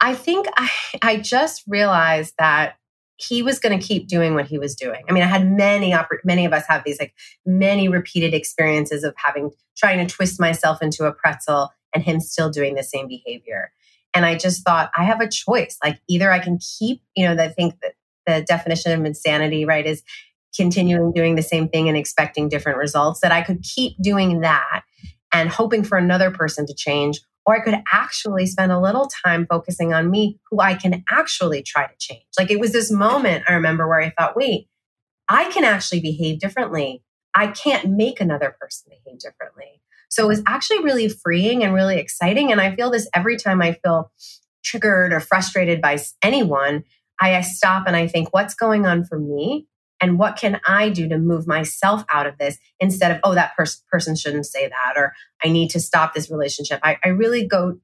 I 0.00 0.14
think 0.14 0.46
i, 0.56 0.70
I 1.02 1.16
just 1.16 1.62
realized 1.66 2.34
that 2.38 2.76
he 3.16 3.42
was 3.42 3.60
going 3.60 3.78
to 3.78 3.86
keep 3.86 4.08
doing 4.08 4.34
what 4.34 4.46
he 4.46 4.58
was 4.58 4.74
doing. 4.74 5.02
I 5.08 5.12
mean 5.12 5.22
i 5.22 5.26
had 5.26 5.50
many 5.50 5.94
many 6.24 6.44
of 6.44 6.52
us 6.52 6.66
have 6.68 6.84
these 6.84 6.98
like 6.98 7.14
many 7.44 7.88
repeated 7.88 8.34
experiences 8.34 9.04
of 9.04 9.14
having 9.16 9.50
trying 9.76 10.06
to 10.06 10.14
twist 10.14 10.40
myself 10.40 10.82
into 10.82 11.06
a 11.06 11.12
pretzel 11.12 11.70
and 11.94 12.02
him 12.02 12.20
still 12.20 12.50
doing 12.50 12.74
the 12.74 12.82
same 12.82 13.08
behavior. 13.08 13.72
And 14.14 14.24
i 14.24 14.36
just 14.36 14.64
thought 14.64 14.90
i 14.96 15.04
have 15.04 15.20
a 15.20 15.28
choice. 15.28 15.76
Like 15.82 16.00
either 16.08 16.30
i 16.30 16.38
can 16.38 16.58
keep 16.58 17.02
you 17.16 17.26
know 17.26 17.42
i 17.42 17.48
think 17.48 17.74
that 17.82 17.94
the 18.26 18.44
definition 18.46 18.98
of 18.98 19.04
insanity, 19.04 19.64
right, 19.64 19.86
is 19.86 20.02
continuing 20.56 21.12
doing 21.12 21.34
the 21.34 21.42
same 21.42 21.68
thing 21.68 21.88
and 21.88 21.96
expecting 21.96 22.48
different 22.48 22.78
results, 22.78 23.20
that 23.20 23.32
I 23.32 23.42
could 23.42 23.62
keep 23.62 23.96
doing 24.00 24.40
that 24.40 24.82
and 25.32 25.48
hoping 25.48 25.82
for 25.82 25.98
another 25.98 26.30
person 26.30 26.66
to 26.66 26.74
change. 26.74 27.20
Or 27.46 27.54
I 27.56 27.60
could 27.60 27.82
actually 27.92 28.46
spend 28.46 28.72
a 28.72 28.80
little 28.80 29.10
time 29.24 29.46
focusing 29.50 29.92
on 29.92 30.10
me, 30.10 30.38
who 30.50 30.60
I 30.60 30.74
can 30.74 31.04
actually 31.10 31.62
try 31.62 31.86
to 31.86 31.94
change. 31.98 32.24
Like 32.38 32.50
it 32.50 32.60
was 32.60 32.72
this 32.72 32.90
moment 32.90 33.44
I 33.48 33.54
remember 33.54 33.86
where 33.86 34.00
I 34.00 34.10
thought, 34.10 34.36
wait, 34.36 34.68
I 35.28 35.50
can 35.50 35.64
actually 35.64 36.00
behave 36.00 36.38
differently. 36.38 37.02
I 37.34 37.48
can't 37.48 37.90
make 37.90 38.20
another 38.20 38.56
person 38.58 38.90
behave 38.90 39.18
differently. 39.18 39.82
So 40.08 40.24
it 40.24 40.28
was 40.28 40.42
actually 40.46 40.84
really 40.84 41.08
freeing 41.08 41.64
and 41.64 41.74
really 41.74 41.98
exciting. 41.98 42.52
And 42.52 42.60
I 42.60 42.74
feel 42.74 42.90
this 42.90 43.08
every 43.14 43.36
time 43.36 43.60
I 43.60 43.72
feel 43.84 44.12
triggered 44.62 45.12
or 45.12 45.20
frustrated 45.20 45.80
by 45.80 45.98
anyone 46.22 46.84
I, 47.20 47.40
stop 47.42 47.86
and 47.86 47.96
I 47.96 48.06
think, 48.06 48.28
what's 48.32 48.54
going 48.54 48.86
on 48.86 49.04
for 49.04 49.18
me? 49.18 49.66
And 50.00 50.18
what 50.18 50.36
can 50.36 50.60
I 50.66 50.90
do 50.90 51.08
to 51.08 51.18
move 51.18 51.46
myself 51.46 52.04
out 52.12 52.26
of 52.26 52.36
this 52.38 52.58
instead 52.80 53.12
of, 53.12 53.20
oh, 53.24 53.34
that 53.34 53.52
pers- 53.56 53.82
person 53.90 54.16
shouldn't 54.16 54.46
say 54.46 54.68
that, 54.68 54.94
or 54.96 55.14
I 55.42 55.48
need 55.48 55.70
to 55.70 55.80
stop 55.80 56.14
this 56.14 56.30
relationship? 56.30 56.80
I, 56.82 56.98
I 57.04 57.08
really 57.08 57.46
go 57.46 57.78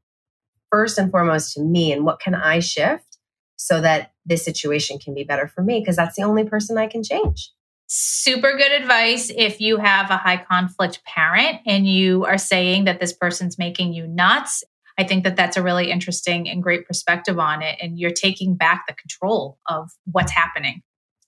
first 0.71 0.99
and 0.99 1.11
foremost 1.11 1.55
to 1.55 1.63
me 1.63 1.93
and 1.93 2.05
what 2.05 2.21
can 2.21 2.35
I 2.35 2.61
shift 2.61 3.19
so 3.57 3.81
that 3.81 4.13
this 4.25 4.45
situation 4.45 4.99
can 4.99 5.15
be 5.15 5.25
better 5.25 5.47
for 5.47 5.63
me? 5.63 5.81
Because 5.81 5.97
that's 5.97 6.17
the 6.17 6.23
only 6.23 6.45
person 6.45 6.79
I 6.79 6.87
can 6.87 7.03
change. 7.03 7.53
Super 7.87 8.57
good 8.57 8.71
advice 8.71 9.33
if 9.35 9.61
you 9.61 9.79
have 9.79 10.11
a 10.11 10.17
high 10.17 10.37
conflict 10.37 11.03
parent 11.05 11.59
and 11.67 11.87
you 11.87 12.25
are 12.25 12.39
saying 12.39 12.85
that 12.85 13.01
this 13.01 13.13
person's 13.13 13.59
making 13.59 13.93
you 13.93 14.07
nuts 14.07 14.63
I 15.01 15.05
think 15.05 15.25
that 15.25 15.35
that's 15.35 15.57
a 15.57 15.63
really 15.63 15.91
interesting 15.91 16.47
and 16.47 16.63
great 16.63 16.87
perspective 16.87 17.39
on 17.39 17.63
it. 17.63 17.79
And 17.81 17.99
you're 17.99 18.11
taking 18.11 18.55
back 18.55 18.85
the 18.87 18.93
control 18.93 19.59
of 19.67 19.91
what's 20.05 20.31
happening. 20.31 20.83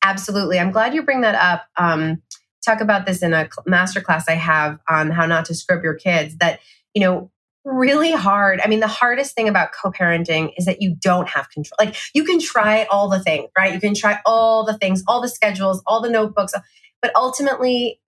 Absolutely. 0.04 0.58
I'm 0.58 0.72
glad 0.72 0.92
you 0.92 1.02
bring 1.02 1.22
that 1.22 1.34
up. 1.34 1.64
Um, 1.78 2.20
talk 2.62 2.82
about 2.82 3.06
this 3.06 3.22
in 3.22 3.32
a 3.32 3.48
master 3.64 4.02
class 4.02 4.28
I 4.28 4.34
have 4.34 4.78
on 4.90 5.10
how 5.10 5.24
not 5.24 5.46
to 5.46 5.54
scrub 5.54 5.82
your 5.82 5.94
kids. 5.94 6.36
That, 6.36 6.60
you 6.92 7.00
know, 7.00 7.30
really 7.64 8.12
hard. 8.12 8.60
I 8.62 8.68
mean, 8.68 8.80
the 8.80 8.88
hardest 8.88 9.34
thing 9.34 9.48
about 9.48 9.70
co 9.72 9.90
parenting 9.90 10.52
is 10.58 10.66
that 10.66 10.82
you 10.82 10.94
don't 10.94 11.30
have 11.30 11.48
control. 11.48 11.76
Like, 11.80 11.96
you 12.12 12.24
can 12.24 12.40
try 12.40 12.84
all 12.90 13.08
the 13.08 13.20
things, 13.20 13.48
right? 13.56 13.72
You 13.72 13.80
can 13.80 13.94
try 13.94 14.18
all 14.26 14.66
the 14.66 14.76
things, 14.76 15.02
all 15.08 15.22
the 15.22 15.28
schedules, 15.28 15.82
all 15.86 16.02
the 16.02 16.10
notebooks, 16.10 16.52
but 17.00 17.10
ultimately, 17.16 18.00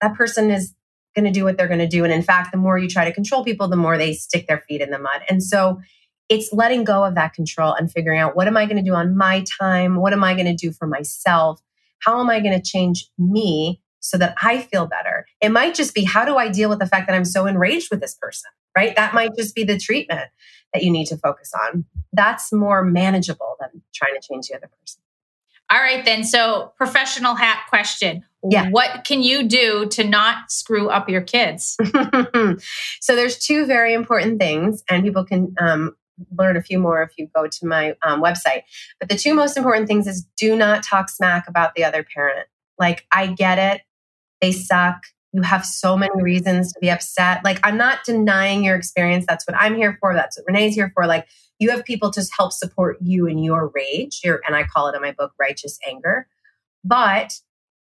that 0.00 0.14
person 0.14 0.50
is 0.50 0.74
going 1.14 1.24
to 1.24 1.30
do 1.30 1.44
what 1.44 1.56
they're 1.56 1.68
going 1.68 1.80
to 1.80 1.88
do. 1.88 2.04
And 2.04 2.12
in 2.12 2.22
fact, 2.22 2.52
the 2.52 2.58
more 2.58 2.78
you 2.78 2.88
try 2.88 3.04
to 3.04 3.12
control 3.12 3.44
people, 3.44 3.68
the 3.68 3.76
more 3.76 3.98
they 3.98 4.12
stick 4.12 4.46
their 4.46 4.64
feet 4.68 4.80
in 4.80 4.90
the 4.90 4.98
mud. 4.98 5.22
And 5.28 5.42
so 5.42 5.80
it's 6.28 6.52
letting 6.52 6.84
go 6.84 7.04
of 7.04 7.16
that 7.16 7.34
control 7.34 7.72
and 7.72 7.90
figuring 7.90 8.20
out 8.20 8.36
what 8.36 8.46
am 8.46 8.56
I 8.56 8.64
going 8.66 8.76
to 8.76 8.88
do 8.88 8.94
on 8.94 9.16
my 9.16 9.44
time? 9.60 9.96
What 9.96 10.12
am 10.12 10.22
I 10.22 10.34
going 10.34 10.46
to 10.46 10.54
do 10.54 10.72
for 10.72 10.86
myself? 10.86 11.60
How 11.98 12.20
am 12.20 12.30
I 12.30 12.40
going 12.40 12.58
to 12.58 12.62
change 12.62 13.08
me 13.18 13.80
so 13.98 14.16
that 14.16 14.36
I 14.40 14.62
feel 14.62 14.86
better? 14.86 15.26
It 15.40 15.50
might 15.50 15.74
just 15.74 15.94
be 15.94 16.04
how 16.04 16.24
do 16.24 16.36
I 16.36 16.48
deal 16.48 16.70
with 16.70 16.78
the 16.78 16.86
fact 16.86 17.08
that 17.08 17.16
I'm 17.16 17.24
so 17.24 17.46
enraged 17.46 17.90
with 17.90 18.00
this 18.00 18.14
person, 18.14 18.50
right? 18.76 18.94
That 18.94 19.12
might 19.12 19.34
just 19.36 19.54
be 19.54 19.64
the 19.64 19.76
treatment 19.76 20.30
that 20.72 20.84
you 20.84 20.90
need 20.90 21.06
to 21.06 21.16
focus 21.16 21.52
on. 21.52 21.84
That's 22.12 22.52
more 22.52 22.84
manageable 22.84 23.56
than 23.60 23.82
trying 23.92 24.14
to 24.14 24.26
change 24.26 24.48
the 24.48 24.56
other 24.56 24.70
person. 24.80 25.02
All 25.70 25.78
right, 25.80 26.04
then. 26.04 26.24
So, 26.24 26.72
professional 26.76 27.34
hat 27.34 27.66
question. 27.68 28.24
Yeah. 28.48 28.70
What 28.70 29.04
can 29.04 29.22
you 29.22 29.46
do 29.46 29.86
to 29.90 30.04
not 30.04 30.50
screw 30.50 30.88
up 30.88 31.08
your 31.08 31.20
kids? 31.20 31.76
so, 33.00 33.16
there's 33.16 33.38
two 33.38 33.66
very 33.66 33.94
important 33.94 34.40
things, 34.40 34.82
and 34.90 35.04
people 35.04 35.24
can 35.24 35.54
um, 35.58 35.94
learn 36.36 36.56
a 36.56 36.62
few 36.62 36.78
more 36.78 37.02
if 37.02 37.10
you 37.16 37.28
go 37.34 37.46
to 37.46 37.66
my 37.66 37.94
um, 38.02 38.22
website. 38.22 38.62
But 38.98 39.08
the 39.08 39.16
two 39.16 39.34
most 39.34 39.56
important 39.56 39.86
things 39.86 40.06
is 40.06 40.26
do 40.36 40.56
not 40.56 40.82
talk 40.82 41.08
smack 41.08 41.48
about 41.48 41.74
the 41.74 41.84
other 41.84 42.04
parent. 42.04 42.48
Like, 42.78 43.06
I 43.12 43.28
get 43.28 43.58
it, 43.58 43.82
they 44.40 44.52
suck. 44.52 45.02
You 45.32 45.42
have 45.42 45.64
so 45.64 45.96
many 45.96 46.22
reasons 46.22 46.72
to 46.72 46.80
be 46.80 46.90
upset. 46.90 47.44
Like, 47.44 47.60
I'm 47.62 47.76
not 47.76 48.04
denying 48.04 48.64
your 48.64 48.76
experience. 48.76 49.24
That's 49.28 49.46
what 49.46 49.56
I'm 49.56 49.76
here 49.76 49.96
for. 50.00 50.14
That's 50.14 50.36
what 50.36 50.46
Renee's 50.46 50.74
here 50.74 50.90
for. 50.94 51.06
Like, 51.06 51.26
you 51.58 51.70
have 51.70 51.84
people 51.84 52.10
to 52.12 52.22
help 52.36 52.52
support 52.52 52.96
you 53.00 53.26
in 53.26 53.38
your 53.38 53.70
rage, 53.74 54.20
your, 54.24 54.40
and 54.46 54.56
I 54.56 54.64
call 54.64 54.88
it 54.88 54.96
in 54.96 55.02
my 55.02 55.12
book 55.12 55.32
righteous 55.38 55.78
anger. 55.86 56.26
But 56.82 57.38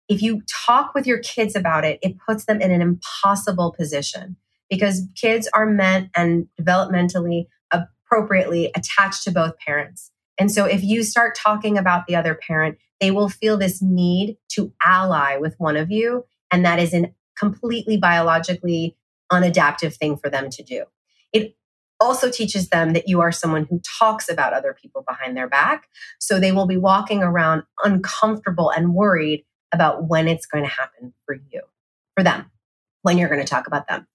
if 0.08 0.20
you 0.20 0.42
talk 0.66 0.92
with 0.94 1.06
your 1.06 1.20
kids 1.20 1.54
about 1.54 1.84
it, 1.84 1.98
it 2.02 2.16
puts 2.26 2.44
them 2.44 2.60
in 2.60 2.72
an 2.72 2.82
impossible 2.82 3.72
position 3.72 4.36
because 4.68 5.06
kids 5.16 5.48
are 5.54 5.66
meant 5.66 6.10
and 6.16 6.48
developmentally 6.60 7.46
appropriately 7.72 8.72
attached 8.74 9.22
to 9.24 9.30
both 9.30 9.56
parents. 9.58 10.10
And 10.38 10.50
so 10.50 10.64
if 10.64 10.82
you 10.82 11.04
start 11.04 11.36
talking 11.36 11.78
about 11.78 12.06
the 12.06 12.16
other 12.16 12.34
parent, 12.34 12.76
they 13.00 13.10
will 13.10 13.28
feel 13.28 13.56
this 13.56 13.80
need 13.80 14.36
to 14.50 14.72
ally 14.84 15.36
with 15.36 15.54
one 15.58 15.76
of 15.76 15.90
you. 15.90 16.24
And 16.50 16.64
that 16.64 16.80
is 16.80 16.92
a 16.92 17.12
completely 17.40 17.96
biologically 17.96 18.96
unadaptive 19.32 19.96
thing 19.96 20.16
for 20.16 20.28
them 20.28 20.50
to 20.50 20.62
do. 20.62 20.84
It 21.32 21.56
also 22.00 22.30
teaches 22.30 22.68
them 22.68 22.92
that 22.92 23.08
you 23.08 23.20
are 23.20 23.32
someone 23.32 23.66
who 23.68 23.80
talks 23.98 24.28
about 24.28 24.52
other 24.52 24.76
people 24.80 25.04
behind 25.06 25.36
their 25.36 25.48
back. 25.48 25.88
So 26.18 26.38
they 26.38 26.52
will 26.52 26.66
be 26.66 26.76
walking 26.76 27.22
around 27.22 27.62
uncomfortable 27.84 28.70
and 28.70 28.94
worried 28.94 29.44
about 29.72 30.08
when 30.08 30.26
it's 30.26 30.46
going 30.46 30.64
to 30.64 30.70
happen 30.70 31.12
for 31.26 31.34
you, 31.34 31.62
for 32.16 32.24
them, 32.24 32.50
when 33.02 33.18
you're 33.18 33.28
going 33.28 33.40
to 33.40 33.46
talk 33.46 33.66
about 33.66 33.86
them. 33.86 34.06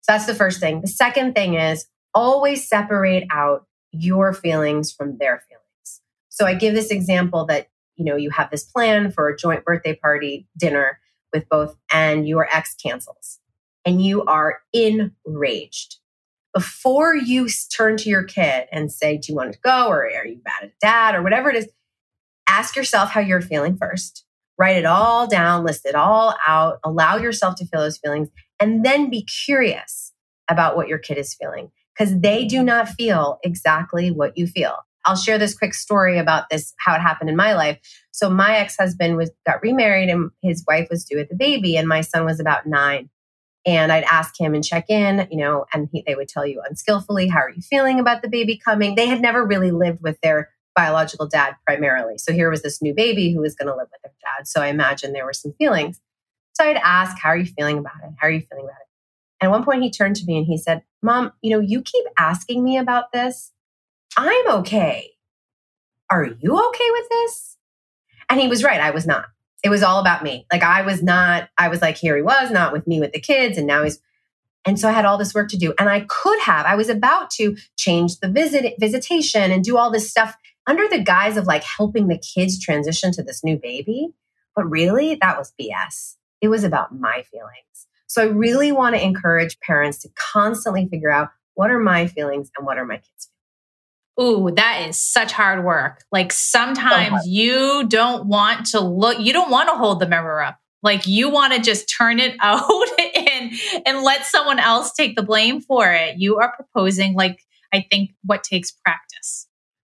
So 0.00 0.12
that's 0.12 0.26
the 0.26 0.34
first 0.34 0.60
thing. 0.60 0.80
The 0.80 0.88
second 0.88 1.34
thing 1.34 1.54
is 1.54 1.86
always 2.14 2.68
separate 2.68 3.26
out 3.30 3.66
your 3.90 4.32
feelings 4.32 4.92
from 4.92 5.18
their 5.18 5.42
feelings. 5.48 6.00
So 6.28 6.46
I 6.46 6.54
give 6.54 6.74
this 6.74 6.90
example 6.90 7.46
that, 7.46 7.68
you 7.96 8.04
know, 8.04 8.16
you 8.16 8.30
have 8.30 8.50
this 8.50 8.64
plan 8.64 9.10
for 9.10 9.28
a 9.28 9.36
joint 9.36 9.64
birthday 9.64 9.94
party 9.94 10.46
dinner 10.56 10.98
with 11.34 11.48
both 11.50 11.76
and 11.92 12.26
your 12.26 12.48
ex 12.50 12.74
cancels 12.74 13.40
and 13.84 14.02
you 14.02 14.24
are 14.24 14.60
enraged. 14.72 15.96
Before 16.54 17.14
you 17.14 17.48
turn 17.76 17.96
to 17.98 18.08
your 18.08 18.22
kid 18.22 18.68
and 18.72 18.90
say, 18.90 19.18
Do 19.18 19.32
you 19.32 19.36
want 19.36 19.52
to 19.52 19.58
go? 19.58 19.88
Or 19.88 20.04
are 20.04 20.26
you 20.26 20.40
mad 20.44 20.70
at 20.70 20.78
dad? 20.80 21.14
Or 21.16 21.22
whatever 21.22 21.50
it 21.50 21.56
is, 21.56 21.68
ask 22.48 22.76
yourself 22.76 23.10
how 23.10 23.20
you're 23.20 23.42
feeling 23.42 23.76
first. 23.76 24.24
Write 24.56 24.76
it 24.76 24.86
all 24.86 25.26
down, 25.26 25.64
list 25.64 25.84
it 25.84 25.96
all 25.96 26.36
out, 26.46 26.78
allow 26.84 27.16
yourself 27.16 27.56
to 27.56 27.66
feel 27.66 27.80
those 27.80 27.98
feelings, 27.98 28.28
and 28.60 28.84
then 28.84 29.10
be 29.10 29.26
curious 29.44 30.12
about 30.48 30.76
what 30.76 30.86
your 30.86 30.98
kid 30.98 31.18
is 31.18 31.34
feeling 31.34 31.72
because 31.96 32.20
they 32.20 32.44
do 32.44 32.62
not 32.62 32.88
feel 32.88 33.38
exactly 33.42 34.12
what 34.12 34.38
you 34.38 34.46
feel. 34.46 34.76
I'll 35.04 35.16
share 35.16 35.38
this 35.38 35.56
quick 35.56 35.74
story 35.74 36.18
about 36.18 36.48
this, 36.50 36.72
how 36.78 36.94
it 36.94 37.00
happened 37.00 37.30
in 37.30 37.36
my 37.36 37.54
life. 37.54 37.78
So 38.14 38.30
my 38.30 38.58
ex-husband 38.58 39.16
was 39.16 39.32
got 39.44 39.60
remarried 39.60 40.08
and 40.08 40.30
his 40.40 40.64
wife 40.68 40.86
was 40.88 41.04
due 41.04 41.16
with 41.16 41.30
the 41.30 41.34
baby 41.34 41.76
and 41.76 41.88
my 41.88 42.00
son 42.00 42.24
was 42.24 42.38
about 42.38 42.64
nine. 42.64 43.10
And 43.66 43.90
I'd 43.90 44.04
ask 44.04 44.38
him 44.38 44.54
and 44.54 44.62
check 44.62 44.88
in, 44.88 45.26
you 45.32 45.38
know, 45.38 45.66
and 45.74 45.88
he, 45.90 46.04
they 46.06 46.14
would 46.14 46.28
tell 46.28 46.46
you 46.46 46.62
unskillfully, 46.64 47.26
how 47.26 47.40
are 47.40 47.50
you 47.50 47.60
feeling 47.60 47.98
about 47.98 48.22
the 48.22 48.28
baby 48.28 48.56
coming? 48.56 48.94
They 48.94 49.08
had 49.08 49.20
never 49.20 49.44
really 49.44 49.72
lived 49.72 50.00
with 50.00 50.20
their 50.20 50.50
biological 50.76 51.26
dad 51.26 51.56
primarily. 51.66 52.18
So 52.18 52.32
here 52.32 52.50
was 52.50 52.62
this 52.62 52.80
new 52.80 52.94
baby 52.94 53.32
who 53.32 53.40
was 53.40 53.56
going 53.56 53.66
to 53.66 53.74
live 53.74 53.88
with 53.90 54.02
their 54.02 54.12
dad. 54.22 54.46
So 54.46 54.62
I 54.62 54.68
imagine 54.68 55.12
there 55.12 55.24
were 55.24 55.32
some 55.32 55.52
feelings. 55.52 56.00
So 56.52 56.64
I'd 56.64 56.76
ask, 56.76 57.18
how 57.18 57.30
are 57.30 57.36
you 57.36 57.46
feeling 57.46 57.78
about 57.78 57.96
it? 58.04 58.10
How 58.18 58.28
are 58.28 58.30
you 58.30 58.42
feeling 58.48 58.66
about 58.66 58.76
it? 58.80 58.86
And 59.40 59.48
at 59.48 59.50
one 59.50 59.64
point 59.64 59.82
he 59.82 59.90
turned 59.90 60.14
to 60.16 60.24
me 60.24 60.38
and 60.38 60.46
he 60.46 60.56
said, 60.56 60.84
Mom, 61.02 61.32
you 61.42 61.50
know, 61.50 61.60
you 61.60 61.82
keep 61.82 62.04
asking 62.16 62.62
me 62.62 62.78
about 62.78 63.10
this. 63.10 63.50
I'm 64.16 64.50
okay. 64.60 65.10
Are 66.10 66.24
you 66.24 66.64
okay 66.68 66.90
with 66.92 67.08
this? 67.10 67.56
And 68.28 68.40
he 68.40 68.48
was 68.48 68.64
right. 68.64 68.80
I 68.80 68.90
was 68.90 69.06
not. 69.06 69.26
It 69.62 69.70
was 69.70 69.82
all 69.82 70.00
about 70.00 70.22
me. 70.22 70.46
Like 70.52 70.62
I 70.62 70.82
was 70.82 71.02
not, 71.02 71.48
I 71.56 71.68
was 71.68 71.80
like, 71.80 71.96
here 71.96 72.16
he 72.16 72.22
was, 72.22 72.50
not 72.50 72.72
with 72.72 72.86
me 72.86 73.00
with 73.00 73.12
the 73.12 73.20
kids. 73.20 73.56
And 73.56 73.66
now 73.66 73.82
he's, 73.82 73.98
and 74.66 74.78
so 74.78 74.88
I 74.88 74.92
had 74.92 75.04
all 75.04 75.18
this 75.18 75.34
work 75.34 75.48
to 75.50 75.58
do. 75.58 75.74
And 75.78 75.88
I 75.88 76.00
could 76.08 76.38
have, 76.40 76.66
I 76.66 76.74
was 76.74 76.88
about 76.88 77.30
to 77.32 77.56
change 77.76 78.18
the 78.18 78.28
visit, 78.28 78.74
visitation 78.78 79.50
and 79.50 79.64
do 79.64 79.76
all 79.76 79.90
this 79.90 80.10
stuff 80.10 80.36
under 80.66 80.88
the 80.88 81.02
guise 81.02 81.36
of 81.36 81.46
like 81.46 81.64
helping 81.64 82.08
the 82.08 82.18
kids 82.18 82.60
transition 82.60 83.12
to 83.12 83.22
this 83.22 83.44
new 83.44 83.58
baby. 83.58 84.08
But 84.54 84.70
really, 84.70 85.16
that 85.16 85.36
was 85.36 85.52
BS. 85.60 86.16
It 86.40 86.48
was 86.48 86.64
about 86.64 86.98
my 86.98 87.24
feelings. 87.30 87.86
So 88.06 88.22
I 88.22 88.26
really 88.26 88.70
want 88.70 88.94
to 88.94 89.02
encourage 89.02 89.58
parents 89.60 89.98
to 90.02 90.08
constantly 90.14 90.86
figure 90.86 91.10
out 91.10 91.30
what 91.54 91.70
are 91.70 91.80
my 91.80 92.06
feelings 92.06 92.50
and 92.56 92.66
what 92.66 92.78
are 92.78 92.86
my 92.86 92.96
kids'. 92.96 93.23
Ooh, 94.20 94.50
that 94.54 94.86
is 94.88 95.00
such 95.00 95.32
hard 95.32 95.64
work. 95.64 96.04
Like 96.12 96.32
sometimes 96.32 97.24
so 97.24 97.28
you 97.28 97.86
don't 97.88 98.26
want 98.26 98.66
to 98.66 98.80
look, 98.80 99.18
you 99.18 99.32
don't 99.32 99.50
want 99.50 99.68
to 99.68 99.74
hold 99.74 100.00
the 100.00 100.08
mirror 100.08 100.42
up. 100.42 100.58
Like 100.82 101.06
you 101.06 101.30
want 101.30 101.54
to 101.54 101.60
just 101.60 101.92
turn 101.96 102.20
it 102.20 102.36
out 102.40 102.62
and 102.98 103.52
and 103.86 104.02
let 104.02 104.24
someone 104.26 104.58
else 104.58 104.92
take 104.92 105.16
the 105.16 105.22
blame 105.22 105.60
for 105.60 105.90
it. 105.92 106.16
You 106.18 106.38
are 106.38 106.54
proposing 106.54 107.14
like 107.14 107.40
I 107.72 107.84
think 107.90 108.10
what 108.22 108.44
takes 108.44 108.70
practice. 108.70 109.48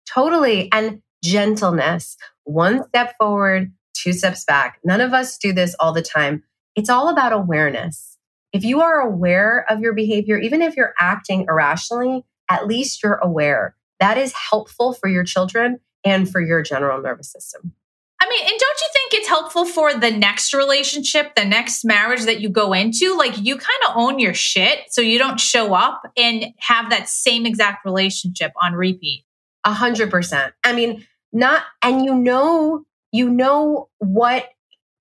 Totally. 0.05 0.69
And 0.71 1.01
gentleness. 1.23 2.17
One 2.43 2.87
step 2.89 3.15
forward, 3.17 3.71
two 3.93 4.13
steps 4.13 4.43
back. 4.43 4.79
None 4.83 5.01
of 5.01 5.13
us 5.13 5.37
do 5.37 5.53
this 5.53 5.75
all 5.79 5.93
the 5.93 6.01
time. 6.01 6.43
It's 6.75 6.89
all 6.89 7.09
about 7.09 7.31
awareness. 7.33 8.17
If 8.51 8.63
you 8.63 8.81
are 8.81 8.99
aware 8.99 9.65
of 9.69 9.81
your 9.81 9.93
behavior, 9.93 10.37
even 10.39 10.61
if 10.61 10.75
you're 10.75 10.93
acting 10.99 11.45
irrationally, 11.47 12.25
at 12.49 12.65
least 12.65 13.03
you're 13.03 13.19
aware 13.21 13.75
that 13.99 14.17
is 14.17 14.33
helpful 14.33 14.93
for 14.93 15.09
your 15.09 15.23
children 15.23 15.79
and 16.03 16.29
for 16.29 16.41
your 16.41 16.61
general 16.61 17.01
nervous 17.01 17.31
system. 17.31 17.73
I 18.21 18.27
mean, 18.27 18.41
and 18.41 18.59
don't 18.59 18.79
you 18.81 18.87
think 18.93 19.13
it's 19.13 19.27
helpful 19.29 19.65
for 19.65 19.93
the 19.93 20.11
next 20.11 20.53
relationship, 20.53 21.35
the 21.35 21.45
next 21.45 21.85
marriage 21.85 22.23
that 22.23 22.41
you 22.41 22.49
go 22.49 22.73
into? 22.73 23.17
Like 23.17 23.37
you 23.37 23.55
kind 23.55 23.79
of 23.87 23.93
own 23.95 24.19
your 24.19 24.33
shit 24.33 24.79
so 24.89 25.01
you 25.01 25.17
don't 25.17 25.39
show 25.39 25.73
up 25.73 26.01
and 26.17 26.47
have 26.59 26.89
that 26.89 27.07
same 27.07 27.45
exact 27.45 27.85
relationship 27.85 28.51
on 28.61 28.73
repeat. 28.73 29.23
A 29.63 29.71
hundred 29.71 30.11
percent. 30.11 30.53
I 30.63 30.73
mean, 30.73 31.05
not, 31.31 31.63
and 31.81 32.03
you 32.03 32.13
know, 32.13 32.83
you 33.11 33.29
know 33.29 33.89
what 33.99 34.49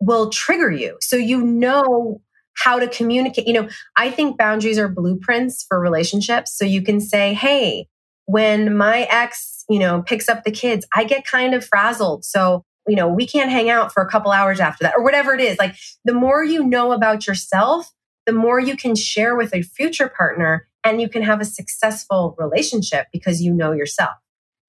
will 0.01 0.31
trigger 0.31 0.71
you. 0.71 0.97
So 1.01 1.17
you 1.17 1.43
know 1.43 2.21
how 2.57 2.79
to 2.79 2.89
communicate. 2.89 3.47
You 3.47 3.55
know, 3.55 3.69
I 3.97 4.11
think 4.11 4.39
boundaries 4.39 4.79
are 4.79 4.89
blueprints 4.89 5.65
for 5.65 5.81
relationships. 5.81 6.57
So 6.57 6.65
you 6.65 6.83
can 6.83 7.01
say, 7.01 7.35
Hey, 7.35 7.89
when 8.29 8.77
my 8.77 9.09
ex, 9.11 9.65
you 9.71 9.79
know, 9.79 10.03
picks 10.03 10.29
up 10.29 10.45
the 10.45 10.51
kids, 10.51 10.87
I 10.95 11.05
get 11.05 11.27
kind 11.27 11.55
of 11.55 11.65
frazzled. 11.65 12.27
So, 12.27 12.63
you 12.87 12.95
know, 12.95 13.09
we 13.09 13.27
can't 13.27 13.51
hang 13.51 13.71
out 13.71 13.91
for 13.91 14.03
a 14.03 14.09
couple 14.09 14.31
hours 14.31 14.61
after 14.61 14.85
that 14.85 14.95
or 14.99 15.03
whatever 15.03 15.33
it 15.33 15.41
is. 15.41 15.59
Like 15.59 15.75
the 16.05 16.13
more 16.13 16.45
you 16.45 16.63
know 16.63 16.93
about 16.93 17.27
yourself, 17.27 17.91
the 18.27 18.35
more 18.35 18.61
you 18.61 18.77
can 18.77 18.95
share 18.95 19.35
with 19.35 19.55
a 19.55 19.63
future 19.63 20.11
partner 20.15 20.69
and 20.85 21.01
you 21.01 21.09
can 21.09 21.23
have 21.23 21.41
a 21.41 21.47
successful 21.47 22.37
relationship 22.39 23.07
because 23.15 23.41
you 23.41 23.51
know 23.51 23.73
yourself. 23.73 24.13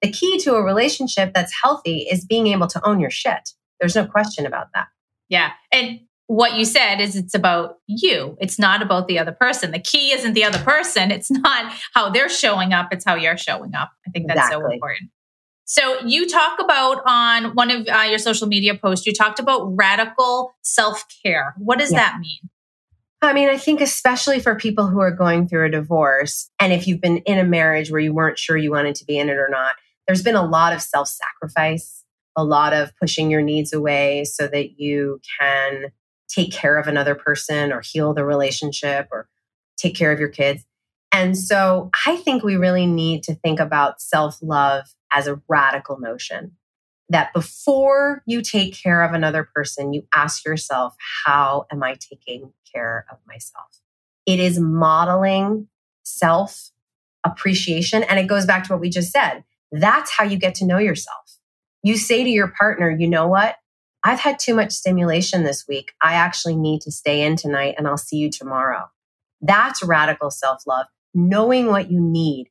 The 0.00 0.10
key 0.10 0.38
to 0.40 0.54
a 0.54 0.62
relationship 0.62 1.34
that's 1.34 1.52
healthy 1.62 2.06
is 2.10 2.24
being 2.24 2.46
able 2.46 2.66
to 2.68 2.80
own 2.86 2.98
your 2.98 3.10
shit. 3.10 3.50
There's 3.78 3.94
no 3.94 4.06
question 4.06 4.46
about 4.46 4.68
that. 4.74 4.86
Yeah. 5.28 5.50
And 5.70 6.00
what 6.30 6.56
you 6.56 6.64
said 6.64 7.00
is 7.00 7.16
it's 7.16 7.34
about 7.34 7.78
you. 7.88 8.36
It's 8.40 8.56
not 8.56 8.82
about 8.82 9.08
the 9.08 9.18
other 9.18 9.32
person. 9.32 9.72
The 9.72 9.80
key 9.80 10.12
isn't 10.12 10.34
the 10.34 10.44
other 10.44 10.60
person. 10.60 11.10
It's 11.10 11.28
not 11.28 11.72
how 11.92 12.08
they're 12.08 12.28
showing 12.28 12.72
up. 12.72 12.92
It's 12.92 13.04
how 13.04 13.16
you're 13.16 13.36
showing 13.36 13.74
up. 13.74 13.90
I 14.06 14.10
think 14.10 14.28
that's 14.28 14.38
exactly. 14.38 14.68
so 14.68 14.72
important. 14.72 15.10
So 15.64 16.06
you 16.06 16.28
talk 16.28 16.60
about 16.60 17.02
on 17.04 17.56
one 17.56 17.72
of 17.72 17.88
uh, 17.88 18.02
your 18.08 18.20
social 18.20 18.46
media 18.46 18.76
posts, 18.76 19.08
you 19.08 19.12
talked 19.12 19.40
about 19.40 19.76
radical 19.76 20.54
self 20.62 21.04
care. 21.20 21.52
What 21.58 21.80
does 21.80 21.90
yeah. 21.90 21.98
that 21.98 22.20
mean? 22.20 22.48
I 23.20 23.32
mean, 23.32 23.48
I 23.48 23.58
think 23.58 23.80
especially 23.80 24.38
for 24.38 24.54
people 24.54 24.86
who 24.86 25.00
are 25.00 25.10
going 25.10 25.48
through 25.48 25.66
a 25.66 25.70
divorce, 25.70 26.48
and 26.60 26.72
if 26.72 26.86
you've 26.86 27.00
been 27.00 27.18
in 27.18 27.38
a 27.38 27.44
marriage 27.44 27.90
where 27.90 28.00
you 28.00 28.14
weren't 28.14 28.38
sure 28.38 28.56
you 28.56 28.70
wanted 28.70 28.94
to 28.94 29.04
be 29.04 29.18
in 29.18 29.28
it 29.30 29.36
or 29.36 29.48
not, 29.50 29.74
there's 30.06 30.22
been 30.22 30.36
a 30.36 30.46
lot 30.46 30.72
of 30.72 30.80
self 30.80 31.08
sacrifice, 31.08 32.04
a 32.36 32.44
lot 32.44 32.72
of 32.72 32.96
pushing 32.98 33.32
your 33.32 33.42
needs 33.42 33.72
away 33.72 34.22
so 34.24 34.46
that 34.46 34.78
you 34.78 35.20
can 35.40 35.90
take 36.32 36.52
care 36.52 36.78
of 36.78 36.86
another 36.86 37.14
person 37.14 37.72
or 37.72 37.80
heal 37.80 38.14
the 38.14 38.24
relationship 38.24 39.08
or 39.10 39.28
take 39.76 39.96
care 39.96 40.12
of 40.12 40.20
your 40.20 40.28
kids. 40.28 40.64
And 41.12 41.36
so 41.36 41.90
I 42.06 42.16
think 42.16 42.42
we 42.42 42.56
really 42.56 42.86
need 42.86 43.24
to 43.24 43.34
think 43.34 43.58
about 43.58 44.00
self 44.00 44.38
love 44.42 44.86
as 45.12 45.26
a 45.26 45.40
radical 45.48 45.98
notion 45.98 46.52
that 47.08 47.32
before 47.32 48.22
you 48.26 48.40
take 48.40 48.74
care 48.80 49.02
of 49.02 49.12
another 49.12 49.48
person, 49.54 49.92
you 49.92 50.06
ask 50.14 50.44
yourself, 50.44 50.94
how 51.26 51.66
am 51.72 51.82
I 51.82 51.96
taking 51.96 52.52
care 52.72 53.04
of 53.10 53.18
myself? 53.26 53.80
It 54.26 54.38
is 54.38 54.60
modeling 54.60 55.66
self 56.04 56.70
appreciation. 57.24 58.04
And 58.04 58.18
it 58.18 58.26
goes 58.26 58.46
back 58.46 58.64
to 58.64 58.72
what 58.72 58.80
we 58.80 58.88
just 58.88 59.10
said. 59.10 59.42
That's 59.72 60.10
how 60.10 60.24
you 60.24 60.36
get 60.36 60.54
to 60.56 60.66
know 60.66 60.78
yourself. 60.78 61.38
You 61.82 61.96
say 61.96 62.24
to 62.24 62.30
your 62.30 62.48
partner, 62.58 62.90
you 62.90 63.08
know 63.08 63.26
what? 63.26 63.56
I've 64.04 64.20
had 64.20 64.38
too 64.38 64.54
much 64.54 64.72
stimulation 64.72 65.44
this 65.44 65.66
week. 65.68 65.92
I 66.02 66.14
actually 66.14 66.56
need 66.56 66.80
to 66.82 66.92
stay 66.92 67.22
in 67.22 67.36
tonight 67.36 67.74
and 67.76 67.86
I'll 67.86 67.98
see 67.98 68.16
you 68.16 68.30
tomorrow. 68.30 68.90
That's 69.40 69.82
radical 69.82 70.30
self 70.30 70.62
love, 70.66 70.86
knowing 71.14 71.66
what 71.66 71.90
you 71.90 72.00
need, 72.00 72.48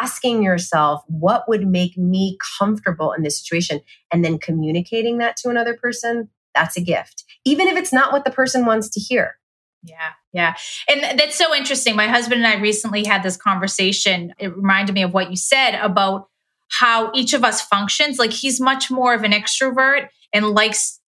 asking 0.00 0.42
yourself, 0.42 1.02
what 1.06 1.48
would 1.48 1.66
make 1.66 1.96
me 1.96 2.38
comfortable 2.58 3.12
in 3.12 3.22
this 3.22 3.40
situation, 3.40 3.80
and 4.12 4.24
then 4.24 4.38
communicating 4.38 5.18
that 5.18 5.36
to 5.38 5.48
another 5.48 5.76
person. 5.76 6.28
That's 6.54 6.76
a 6.76 6.80
gift, 6.80 7.24
even 7.44 7.68
if 7.68 7.76
it's 7.76 7.92
not 7.92 8.12
what 8.12 8.24
the 8.24 8.30
person 8.30 8.66
wants 8.66 8.88
to 8.90 9.00
hear. 9.00 9.36
Yeah, 9.82 10.10
yeah. 10.32 10.54
And 10.88 11.18
that's 11.18 11.36
so 11.36 11.54
interesting. 11.54 11.96
My 11.96 12.08
husband 12.08 12.44
and 12.44 12.46
I 12.46 12.60
recently 12.60 13.04
had 13.04 13.22
this 13.22 13.36
conversation. 13.36 14.34
It 14.38 14.54
reminded 14.54 14.94
me 14.94 15.02
of 15.02 15.14
what 15.14 15.30
you 15.30 15.36
said 15.36 15.78
about 15.80 16.28
how 16.70 17.10
each 17.14 17.32
of 17.32 17.44
us 17.44 17.62
functions. 17.62 18.18
Like 18.18 18.32
he's 18.32 18.60
much 18.60 18.90
more 18.90 19.14
of 19.14 19.22
an 19.22 19.32
extrovert 19.32 20.08
and 20.32 20.50
likes 20.50 21.00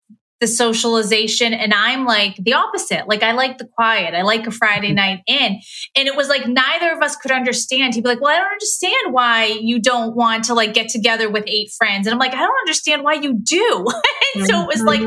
the 0.43 0.49
socialization 0.49 1.55
and 1.55 1.73
I'm 1.73 2.05
like 2.05 2.35
the 2.35 2.55
opposite. 2.55 3.07
Like 3.07 3.23
I 3.23 3.31
like 3.31 3.59
the 3.59 3.69
quiet. 3.77 4.13
I 4.13 4.23
like 4.23 4.45
a 4.49 4.51
Friday 4.51 4.89
mm-hmm. 4.89 4.97
night 4.97 5.21
in. 5.29 5.61
And 5.97 6.09
it 6.09 6.17
was 6.17 6.29
like 6.29 6.49
neither 6.49 6.93
of 6.93 7.01
us 7.01 7.15
could 7.15 7.31
understand. 7.31 7.95
He'd 7.95 8.03
be 8.03 8.09
like, 8.09 8.21
"Well, 8.21 8.35
I 8.35 8.39
don't 8.41 8.51
understand 8.51 9.13
why 9.15 9.45
you 9.63 9.81
don't 9.81 10.17
want 10.17 10.45
to 10.45 10.55
like 10.55 10.75
get 10.75 10.89
together 10.89 11.31
with 11.31 11.45
eight 11.47 11.71
friends." 11.71 12.09
And 12.09 12.13
I'm 12.13 12.19
like, 12.19 12.35
"I 12.35 12.41
don't 12.41 12.59
understand 12.63 13.05
why 13.05 13.15
you 13.15 13.39
do." 13.41 13.87
and 14.35 14.45
so 14.47 14.63
it 14.63 14.67
was 14.67 14.83
like 14.83 15.01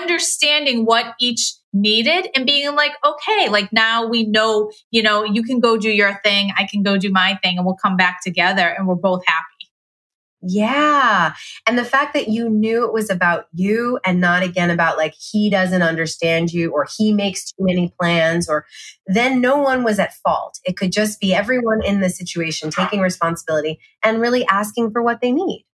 understanding 0.00 0.84
what 0.84 1.14
each 1.20 1.52
needed 1.72 2.28
and 2.36 2.46
being 2.46 2.72
like, 2.76 2.92
"Okay, 3.04 3.48
like 3.48 3.72
now 3.72 4.06
we 4.06 4.24
know, 4.24 4.70
you 4.92 5.02
know, 5.02 5.24
you 5.24 5.42
can 5.42 5.58
go 5.58 5.76
do 5.76 5.90
your 5.90 6.20
thing, 6.22 6.52
I 6.56 6.64
can 6.64 6.84
go 6.84 6.96
do 6.96 7.10
my 7.10 7.36
thing 7.42 7.56
and 7.56 7.66
we'll 7.66 7.74
come 7.74 7.96
back 7.96 8.22
together 8.22 8.68
and 8.68 8.86
we're 8.86 8.94
both 8.94 9.22
happy." 9.26 9.55
Yeah. 10.48 11.34
And 11.66 11.76
the 11.76 11.84
fact 11.84 12.14
that 12.14 12.28
you 12.28 12.48
knew 12.48 12.84
it 12.84 12.92
was 12.92 13.10
about 13.10 13.46
you 13.52 13.98
and 14.04 14.20
not 14.20 14.42
again 14.42 14.70
about 14.70 14.96
like 14.96 15.14
he 15.14 15.50
doesn't 15.50 15.82
understand 15.82 16.52
you 16.52 16.70
or 16.72 16.86
he 16.96 17.12
makes 17.12 17.50
too 17.50 17.64
many 17.64 17.92
plans 18.00 18.48
or 18.48 18.66
then 19.06 19.40
no 19.40 19.56
one 19.56 19.82
was 19.82 19.98
at 19.98 20.14
fault. 20.14 20.60
It 20.64 20.76
could 20.76 20.92
just 20.92 21.20
be 21.20 21.34
everyone 21.34 21.84
in 21.84 22.00
the 22.00 22.10
situation 22.10 22.70
taking 22.70 23.00
responsibility 23.00 23.80
and 24.04 24.20
really 24.20 24.46
asking 24.46 24.92
for 24.92 25.02
what 25.02 25.20
they 25.20 25.32
need. 25.32 25.66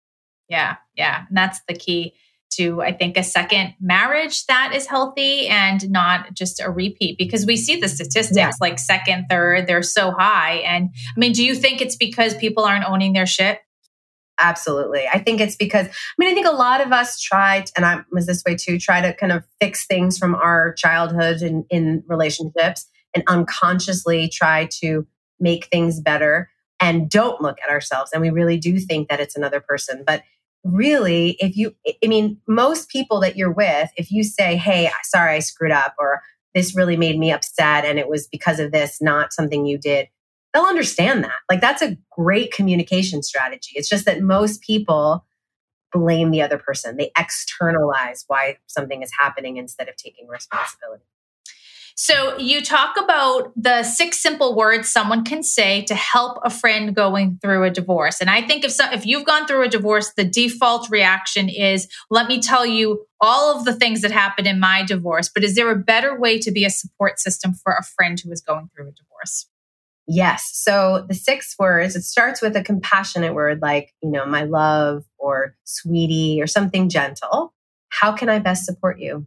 Yeah. 0.48 0.76
Yeah. 0.96 1.24
And 1.28 1.36
that's 1.36 1.60
the 1.68 1.74
key 1.74 2.14
to 2.54 2.82
I 2.82 2.92
think 2.92 3.16
a 3.16 3.22
second 3.22 3.74
marriage 3.80 4.44
that 4.46 4.72
is 4.74 4.86
healthy 4.86 5.48
and 5.48 5.90
not 5.90 6.34
just 6.34 6.60
a 6.60 6.70
repeat 6.70 7.16
because 7.18 7.46
we 7.46 7.56
see 7.56 7.80
the 7.80 7.88
statistics 7.88 8.36
yeah. 8.36 8.52
like 8.60 8.78
second, 8.78 9.26
third, 9.28 9.66
they're 9.66 9.82
so 9.82 10.12
high. 10.12 10.56
And 10.56 10.90
I 11.16 11.20
mean, 11.20 11.32
do 11.32 11.44
you 11.44 11.54
think 11.54 11.80
it's 11.80 11.96
because 11.96 12.34
people 12.36 12.64
aren't 12.64 12.88
owning 12.88 13.12
their 13.12 13.26
shit? 13.26 13.60
Absolutely. 14.42 15.06
I 15.06 15.20
think 15.20 15.40
it's 15.40 15.54
because, 15.54 15.86
I 15.86 15.92
mean, 16.18 16.28
I 16.28 16.34
think 16.34 16.48
a 16.48 16.52
lot 16.52 16.84
of 16.84 16.92
us 16.92 17.20
tried, 17.20 17.70
and 17.76 17.86
I 17.86 18.00
was 18.10 18.26
this 18.26 18.42
way 18.44 18.56
too, 18.56 18.76
try 18.76 19.00
to 19.00 19.14
kind 19.14 19.30
of 19.30 19.44
fix 19.60 19.86
things 19.86 20.18
from 20.18 20.34
our 20.34 20.74
childhood 20.74 21.42
and 21.42 21.64
in 21.70 22.02
relationships 22.08 22.86
and 23.14 23.22
unconsciously 23.28 24.28
try 24.28 24.68
to 24.80 25.06
make 25.38 25.66
things 25.66 26.00
better 26.00 26.50
and 26.80 27.08
don't 27.08 27.40
look 27.40 27.58
at 27.62 27.70
ourselves. 27.70 28.10
And 28.12 28.20
we 28.20 28.30
really 28.30 28.58
do 28.58 28.80
think 28.80 29.08
that 29.08 29.20
it's 29.20 29.36
another 29.36 29.60
person. 29.60 30.02
But 30.04 30.22
really, 30.64 31.36
if 31.38 31.56
you, 31.56 31.76
I 32.04 32.08
mean, 32.08 32.38
most 32.48 32.88
people 32.88 33.20
that 33.20 33.36
you're 33.36 33.52
with, 33.52 33.90
if 33.96 34.10
you 34.10 34.24
say, 34.24 34.56
hey, 34.56 34.90
sorry, 35.04 35.36
I 35.36 35.38
screwed 35.38 35.70
up, 35.70 35.94
or 35.98 36.20
this 36.54 36.74
really 36.76 36.96
made 36.96 37.18
me 37.18 37.30
upset 37.30 37.84
and 37.84 37.98
it 37.98 38.08
was 38.08 38.26
because 38.26 38.58
of 38.58 38.72
this, 38.72 39.00
not 39.00 39.32
something 39.32 39.66
you 39.66 39.78
did, 39.78 40.08
they'll 40.52 40.64
understand 40.64 41.24
that. 41.24 41.40
Like 41.48 41.60
that's 41.60 41.82
a 41.82 41.96
great 42.10 42.52
communication 42.52 43.22
strategy. 43.22 43.72
It's 43.74 43.88
just 43.88 44.04
that 44.06 44.22
most 44.22 44.62
people 44.62 45.24
blame 45.92 46.30
the 46.30 46.42
other 46.42 46.58
person. 46.58 46.96
They 46.96 47.10
externalize 47.18 48.24
why 48.26 48.58
something 48.66 49.02
is 49.02 49.10
happening 49.18 49.56
instead 49.56 49.88
of 49.88 49.96
taking 49.96 50.26
responsibility. 50.26 51.04
So 51.94 52.38
you 52.38 52.62
talk 52.62 52.96
about 52.98 53.52
the 53.54 53.82
six 53.82 54.18
simple 54.18 54.56
words 54.56 54.88
someone 54.88 55.24
can 55.24 55.42
say 55.42 55.82
to 55.82 55.94
help 55.94 56.38
a 56.42 56.48
friend 56.48 56.94
going 56.94 57.38
through 57.42 57.64
a 57.64 57.70
divorce. 57.70 58.20
And 58.20 58.30
I 58.30 58.40
think 58.40 58.64
if 58.64 58.72
so, 58.72 58.90
if 58.90 59.04
you've 59.04 59.26
gone 59.26 59.46
through 59.46 59.64
a 59.64 59.68
divorce, 59.68 60.12
the 60.16 60.24
default 60.24 60.88
reaction 60.90 61.50
is, 61.50 61.88
let 62.10 62.28
me 62.28 62.40
tell 62.40 62.64
you 62.64 63.04
all 63.20 63.56
of 63.56 63.66
the 63.66 63.74
things 63.74 64.00
that 64.00 64.10
happened 64.10 64.46
in 64.46 64.58
my 64.58 64.82
divorce. 64.82 65.30
But 65.32 65.44
is 65.44 65.54
there 65.54 65.70
a 65.70 65.76
better 65.76 66.18
way 66.18 66.38
to 66.38 66.50
be 66.50 66.64
a 66.64 66.70
support 66.70 67.20
system 67.20 67.52
for 67.52 67.74
a 67.74 67.84
friend 67.84 68.18
who 68.18 68.32
is 68.32 68.40
going 68.40 68.70
through 68.74 68.88
a 68.88 68.92
divorce? 68.92 69.46
Yes. 70.08 70.50
So 70.52 71.06
the 71.08 71.14
six 71.14 71.54
words, 71.58 71.94
it 71.94 72.02
starts 72.02 72.42
with 72.42 72.56
a 72.56 72.62
compassionate 72.62 73.34
word 73.34 73.60
like, 73.62 73.94
you 74.02 74.10
know, 74.10 74.26
my 74.26 74.44
love 74.44 75.04
or 75.18 75.54
sweetie 75.64 76.42
or 76.42 76.46
something 76.46 76.88
gentle. 76.88 77.54
How 77.88 78.12
can 78.12 78.28
I 78.28 78.38
best 78.38 78.64
support 78.64 78.98
you? 78.98 79.26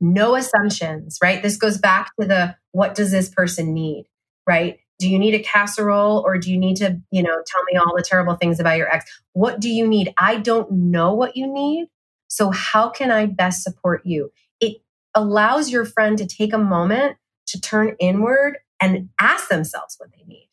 No 0.00 0.34
assumptions, 0.34 1.18
right? 1.22 1.42
This 1.42 1.56
goes 1.56 1.78
back 1.78 2.10
to 2.20 2.26
the 2.26 2.56
what 2.72 2.94
does 2.94 3.10
this 3.10 3.28
person 3.28 3.72
need, 3.72 4.06
right? 4.48 4.78
Do 4.98 5.08
you 5.08 5.18
need 5.18 5.34
a 5.34 5.42
casserole 5.42 6.22
or 6.26 6.38
do 6.38 6.50
you 6.50 6.58
need 6.58 6.76
to, 6.76 7.00
you 7.10 7.22
know, 7.22 7.42
tell 7.46 7.62
me 7.70 7.78
all 7.78 7.94
the 7.96 8.02
terrible 8.02 8.34
things 8.34 8.58
about 8.58 8.78
your 8.78 8.92
ex? 8.92 9.04
What 9.32 9.60
do 9.60 9.70
you 9.70 9.86
need? 9.86 10.12
I 10.18 10.36
don't 10.36 10.70
know 10.72 11.14
what 11.14 11.36
you 11.36 11.46
need. 11.46 11.88
So 12.28 12.50
how 12.50 12.88
can 12.88 13.10
I 13.10 13.26
best 13.26 13.62
support 13.62 14.02
you? 14.04 14.30
It 14.60 14.78
allows 15.14 15.70
your 15.70 15.84
friend 15.84 16.18
to 16.18 16.26
take 16.26 16.52
a 16.52 16.58
moment 16.58 17.16
to 17.48 17.60
turn 17.60 17.96
inward 17.98 18.58
and 18.80 19.08
ask 19.18 19.48
themselves 19.48 19.96
what 19.98 20.10
they 20.12 20.24
need 20.26 20.48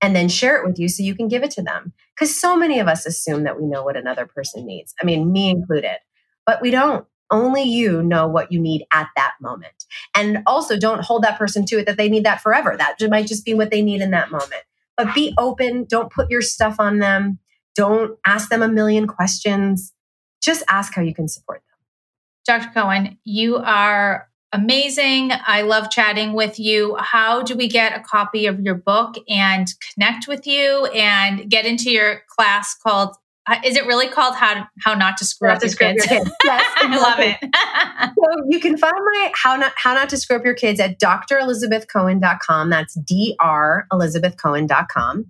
and 0.00 0.14
then 0.14 0.28
share 0.28 0.56
it 0.56 0.66
with 0.66 0.78
you 0.78 0.88
so 0.88 1.02
you 1.02 1.14
can 1.14 1.28
give 1.28 1.42
it 1.42 1.50
to 1.52 1.62
them. 1.62 1.92
Because 2.14 2.38
so 2.38 2.56
many 2.56 2.78
of 2.78 2.88
us 2.88 3.06
assume 3.06 3.44
that 3.44 3.60
we 3.60 3.66
know 3.66 3.82
what 3.82 3.96
another 3.96 4.26
person 4.26 4.66
needs. 4.66 4.94
I 5.00 5.04
mean, 5.04 5.32
me 5.32 5.50
included, 5.50 5.96
but 6.44 6.60
we 6.60 6.70
don't. 6.70 7.06
Only 7.28 7.64
you 7.64 8.04
know 8.04 8.28
what 8.28 8.52
you 8.52 8.60
need 8.60 8.86
at 8.92 9.08
that 9.16 9.32
moment. 9.40 9.84
And 10.14 10.44
also 10.46 10.78
don't 10.78 11.02
hold 11.02 11.24
that 11.24 11.38
person 11.38 11.66
to 11.66 11.78
it 11.80 11.86
that 11.86 11.96
they 11.96 12.08
need 12.08 12.24
that 12.24 12.40
forever. 12.40 12.76
That 12.78 12.96
might 13.10 13.26
just 13.26 13.44
be 13.44 13.52
what 13.52 13.72
they 13.72 13.82
need 13.82 14.00
in 14.00 14.12
that 14.12 14.30
moment. 14.30 14.62
But 14.96 15.12
be 15.12 15.34
open. 15.36 15.86
Don't 15.88 16.12
put 16.12 16.30
your 16.30 16.40
stuff 16.40 16.76
on 16.78 17.00
them. 17.00 17.40
Don't 17.74 18.16
ask 18.24 18.48
them 18.48 18.62
a 18.62 18.68
million 18.68 19.08
questions. 19.08 19.92
Just 20.40 20.62
ask 20.68 20.94
how 20.94 21.02
you 21.02 21.12
can 21.12 21.26
support 21.26 21.62
them. 21.68 22.60
Dr. 22.60 22.72
Cohen, 22.72 23.18
you 23.24 23.56
are 23.56 24.28
amazing. 24.56 25.30
I 25.32 25.62
love 25.62 25.90
chatting 25.90 26.32
with 26.32 26.58
you. 26.58 26.96
How 26.98 27.42
do 27.42 27.54
we 27.54 27.68
get 27.68 27.96
a 27.96 28.00
copy 28.00 28.46
of 28.46 28.58
your 28.60 28.74
book 28.74 29.16
and 29.28 29.68
connect 29.92 30.26
with 30.26 30.46
you 30.46 30.86
and 30.86 31.50
get 31.50 31.66
into 31.66 31.90
your 31.90 32.22
class 32.28 32.74
called 32.74 33.16
uh, 33.48 33.60
is 33.64 33.76
it 33.76 33.86
really 33.86 34.08
called 34.08 34.34
how 34.34 34.66
how 34.84 34.92
not 34.94 35.16
to 35.16 35.24
screw 35.24 35.48
up, 35.48 35.60
to 35.60 35.66
your, 35.66 35.72
screw 35.72 35.92
kids? 35.92 36.10
your 36.10 36.24
kids? 36.24 36.32
Yes, 36.44 36.68
I 36.78 36.96
love 36.96 37.20
it. 37.20 37.36
so 38.18 38.26
you 38.48 38.58
can 38.58 38.76
find 38.76 38.92
my 38.92 39.30
how 39.34 39.54
not 39.54 39.72
how 39.76 39.94
not 39.94 40.08
to 40.08 40.16
screw 40.16 40.34
up 40.36 40.44
your 40.44 40.54
kids 40.54 40.80
at 40.80 40.98
drelizabethcohen.com. 40.98 42.70
That's 42.70 42.98
drelizabethcohen.com. 42.98 45.26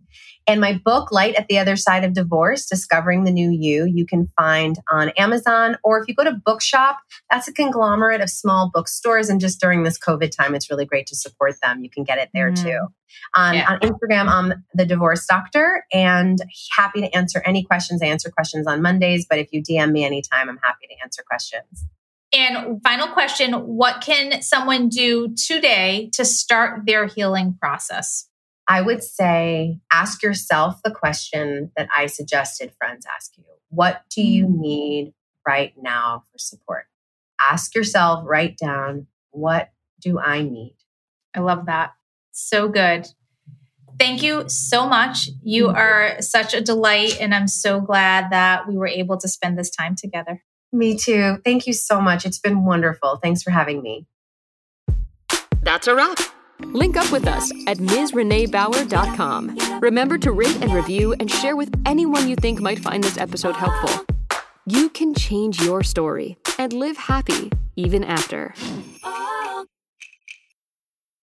And 0.48 0.60
my 0.60 0.80
book, 0.84 1.10
Light 1.10 1.34
at 1.34 1.48
the 1.48 1.58
Other 1.58 1.76
Side 1.76 2.04
of 2.04 2.12
Divorce 2.12 2.66
Discovering 2.66 3.24
the 3.24 3.32
New 3.32 3.50
You, 3.50 3.84
you 3.84 4.06
can 4.06 4.28
find 4.36 4.78
on 4.90 5.08
Amazon. 5.10 5.76
Or 5.82 6.00
if 6.00 6.06
you 6.06 6.14
go 6.14 6.22
to 6.22 6.32
Bookshop, 6.32 6.98
that's 7.30 7.48
a 7.48 7.52
conglomerate 7.52 8.20
of 8.20 8.30
small 8.30 8.70
bookstores. 8.72 9.28
And 9.28 9.40
just 9.40 9.60
during 9.60 9.82
this 9.82 9.98
COVID 9.98 10.30
time, 10.30 10.54
it's 10.54 10.70
really 10.70 10.84
great 10.84 11.06
to 11.08 11.16
support 11.16 11.56
them. 11.62 11.82
You 11.82 11.90
can 11.90 12.04
get 12.04 12.18
it 12.18 12.30
there 12.32 12.52
mm. 12.52 12.62
too. 12.62 12.78
On, 13.34 13.54
yeah. 13.54 13.72
on 13.72 13.80
Instagram, 13.80 14.28
I'm 14.28 14.64
the 14.74 14.86
divorce 14.86 15.26
doctor 15.26 15.84
and 15.92 16.38
happy 16.76 17.00
to 17.00 17.14
answer 17.16 17.42
any 17.44 17.64
questions. 17.64 18.02
I 18.02 18.06
answer 18.06 18.30
questions 18.30 18.66
on 18.66 18.82
Mondays, 18.82 19.26
but 19.28 19.38
if 19.38 19.48
you 19.52 19.62
DM 19.62 19.92
me 19.92 20.04
anytime, 20.04 20.48
I'm 20.48 20.58
happy 20.62 20.86
to 20.88 20.94
answer 21.02 21.22
questions. 21.26 21.86
And 22.32 22.82
final 22.82 23.08
question 23.08 23.52
What 23.52 24.00
can 24.00 24.42
someone 24.42 24.88
do 24.88 25.34
today 25.34 26.10
to 26.14 26.24
start 26.24 26.82
their 26.84 27.06
healing 27.06 27.56
process? 27.60 28.28
I 28.68 28.82
would 28.82 29.02
say 29.02 29.78
ask 29.92 30.22
yourself 30.22 30.82
the 30.82 30.90
question 30.90 31.70
that 31.76 31.88
I 31.94 32.06
suggested 32.06 32.72
friends 32.78 33.06
ask 33.14 33.36
you 33.36 33.44
What 33.68 34.02
do 34.10 34.22
you 34.22 34.46
mm. 34.46 34.58
need 34.58 35.14
right 35.46 35.72
now 35.80 36.24
for 36.30 36.38
support? 36.38 36.86
Ask 37.40 37.74
yourself, 37.74 38.24
write 38.26 38.58
down, 38.58 39.06
What 39.30 39.70
do 40.00 40.18
I 40.18 40.42
need? 40.42 40.76
I 41.34 41.40
love 41.40 41.66
that. 41.66 41.92
So 42.32 42.68
good. 42.68 43.06
Thank 43.98 44.22
you 44.22 44.44
so 44.48 44.86
much. 44.86 45.30
You 45.42 45.68
mm-hmm. 45.68 45.76
are 45.76 46.20
such 46.20 46.52
a 46.52 46.60
delight, 46.60 47.18
and 47.20 47.34
I'm 47.34 47.48
so 47.48 47.80
glad 47.80 48.30
that 48.30 48.68
we 48.68 48.76
were 48.76 48.86
able 48.86 49.16
to 49.18 49.28
spend 49.28 49.58
this 49.58 49.70
time 49.70 49.94
together. 49.96 50.42
Me 50.72 50.96
too. 50.96 51.38
Thank 51.44 51.66
you 51.66 51.72
so 51.72 52.00
much. 52.00 52.26
It's 52.26 52.38
been 52.38 52.64
wonderful. 52.64 53.18
Thanks 53.22 53.42
for 53.42 53.50
having 53.50 53.82
me. 53.82 54.06
That's 55.62 55.86
a 55.86 55.94
wrap. 55.94 56.18
Link 56.60 56.96
up 56.96 57.10
with 57.12 57.26
us 57.26 57.50
at 57.66 57.78
MsReneeBauer.com. 57.78 59.80
Remember 59.80 60.18
to 60.18 60.32
rate 60.32 60.62
and 60.62 60.72
review 60.72 61.14
and 61.20 61.30
share 61.30 61.56
with 61.56 61.70
anyone 61.86 62.28
you 62.28 62.36
think 62.36 62.60
might 62.60 62.78
find 62.78 63.02
this 63.02 63.18
episode 63.18 63.56
helpful. 63.56 64.04
You 64.66 64.88
can 64.88 65.14
change 65.14 65.62
your 65.62 65.82
story 65.82 66.36
and 66.58 66.72
live 66.72 66.96
happy 66.96 67.50
even 67.76 68.02
after. 68.02 68.54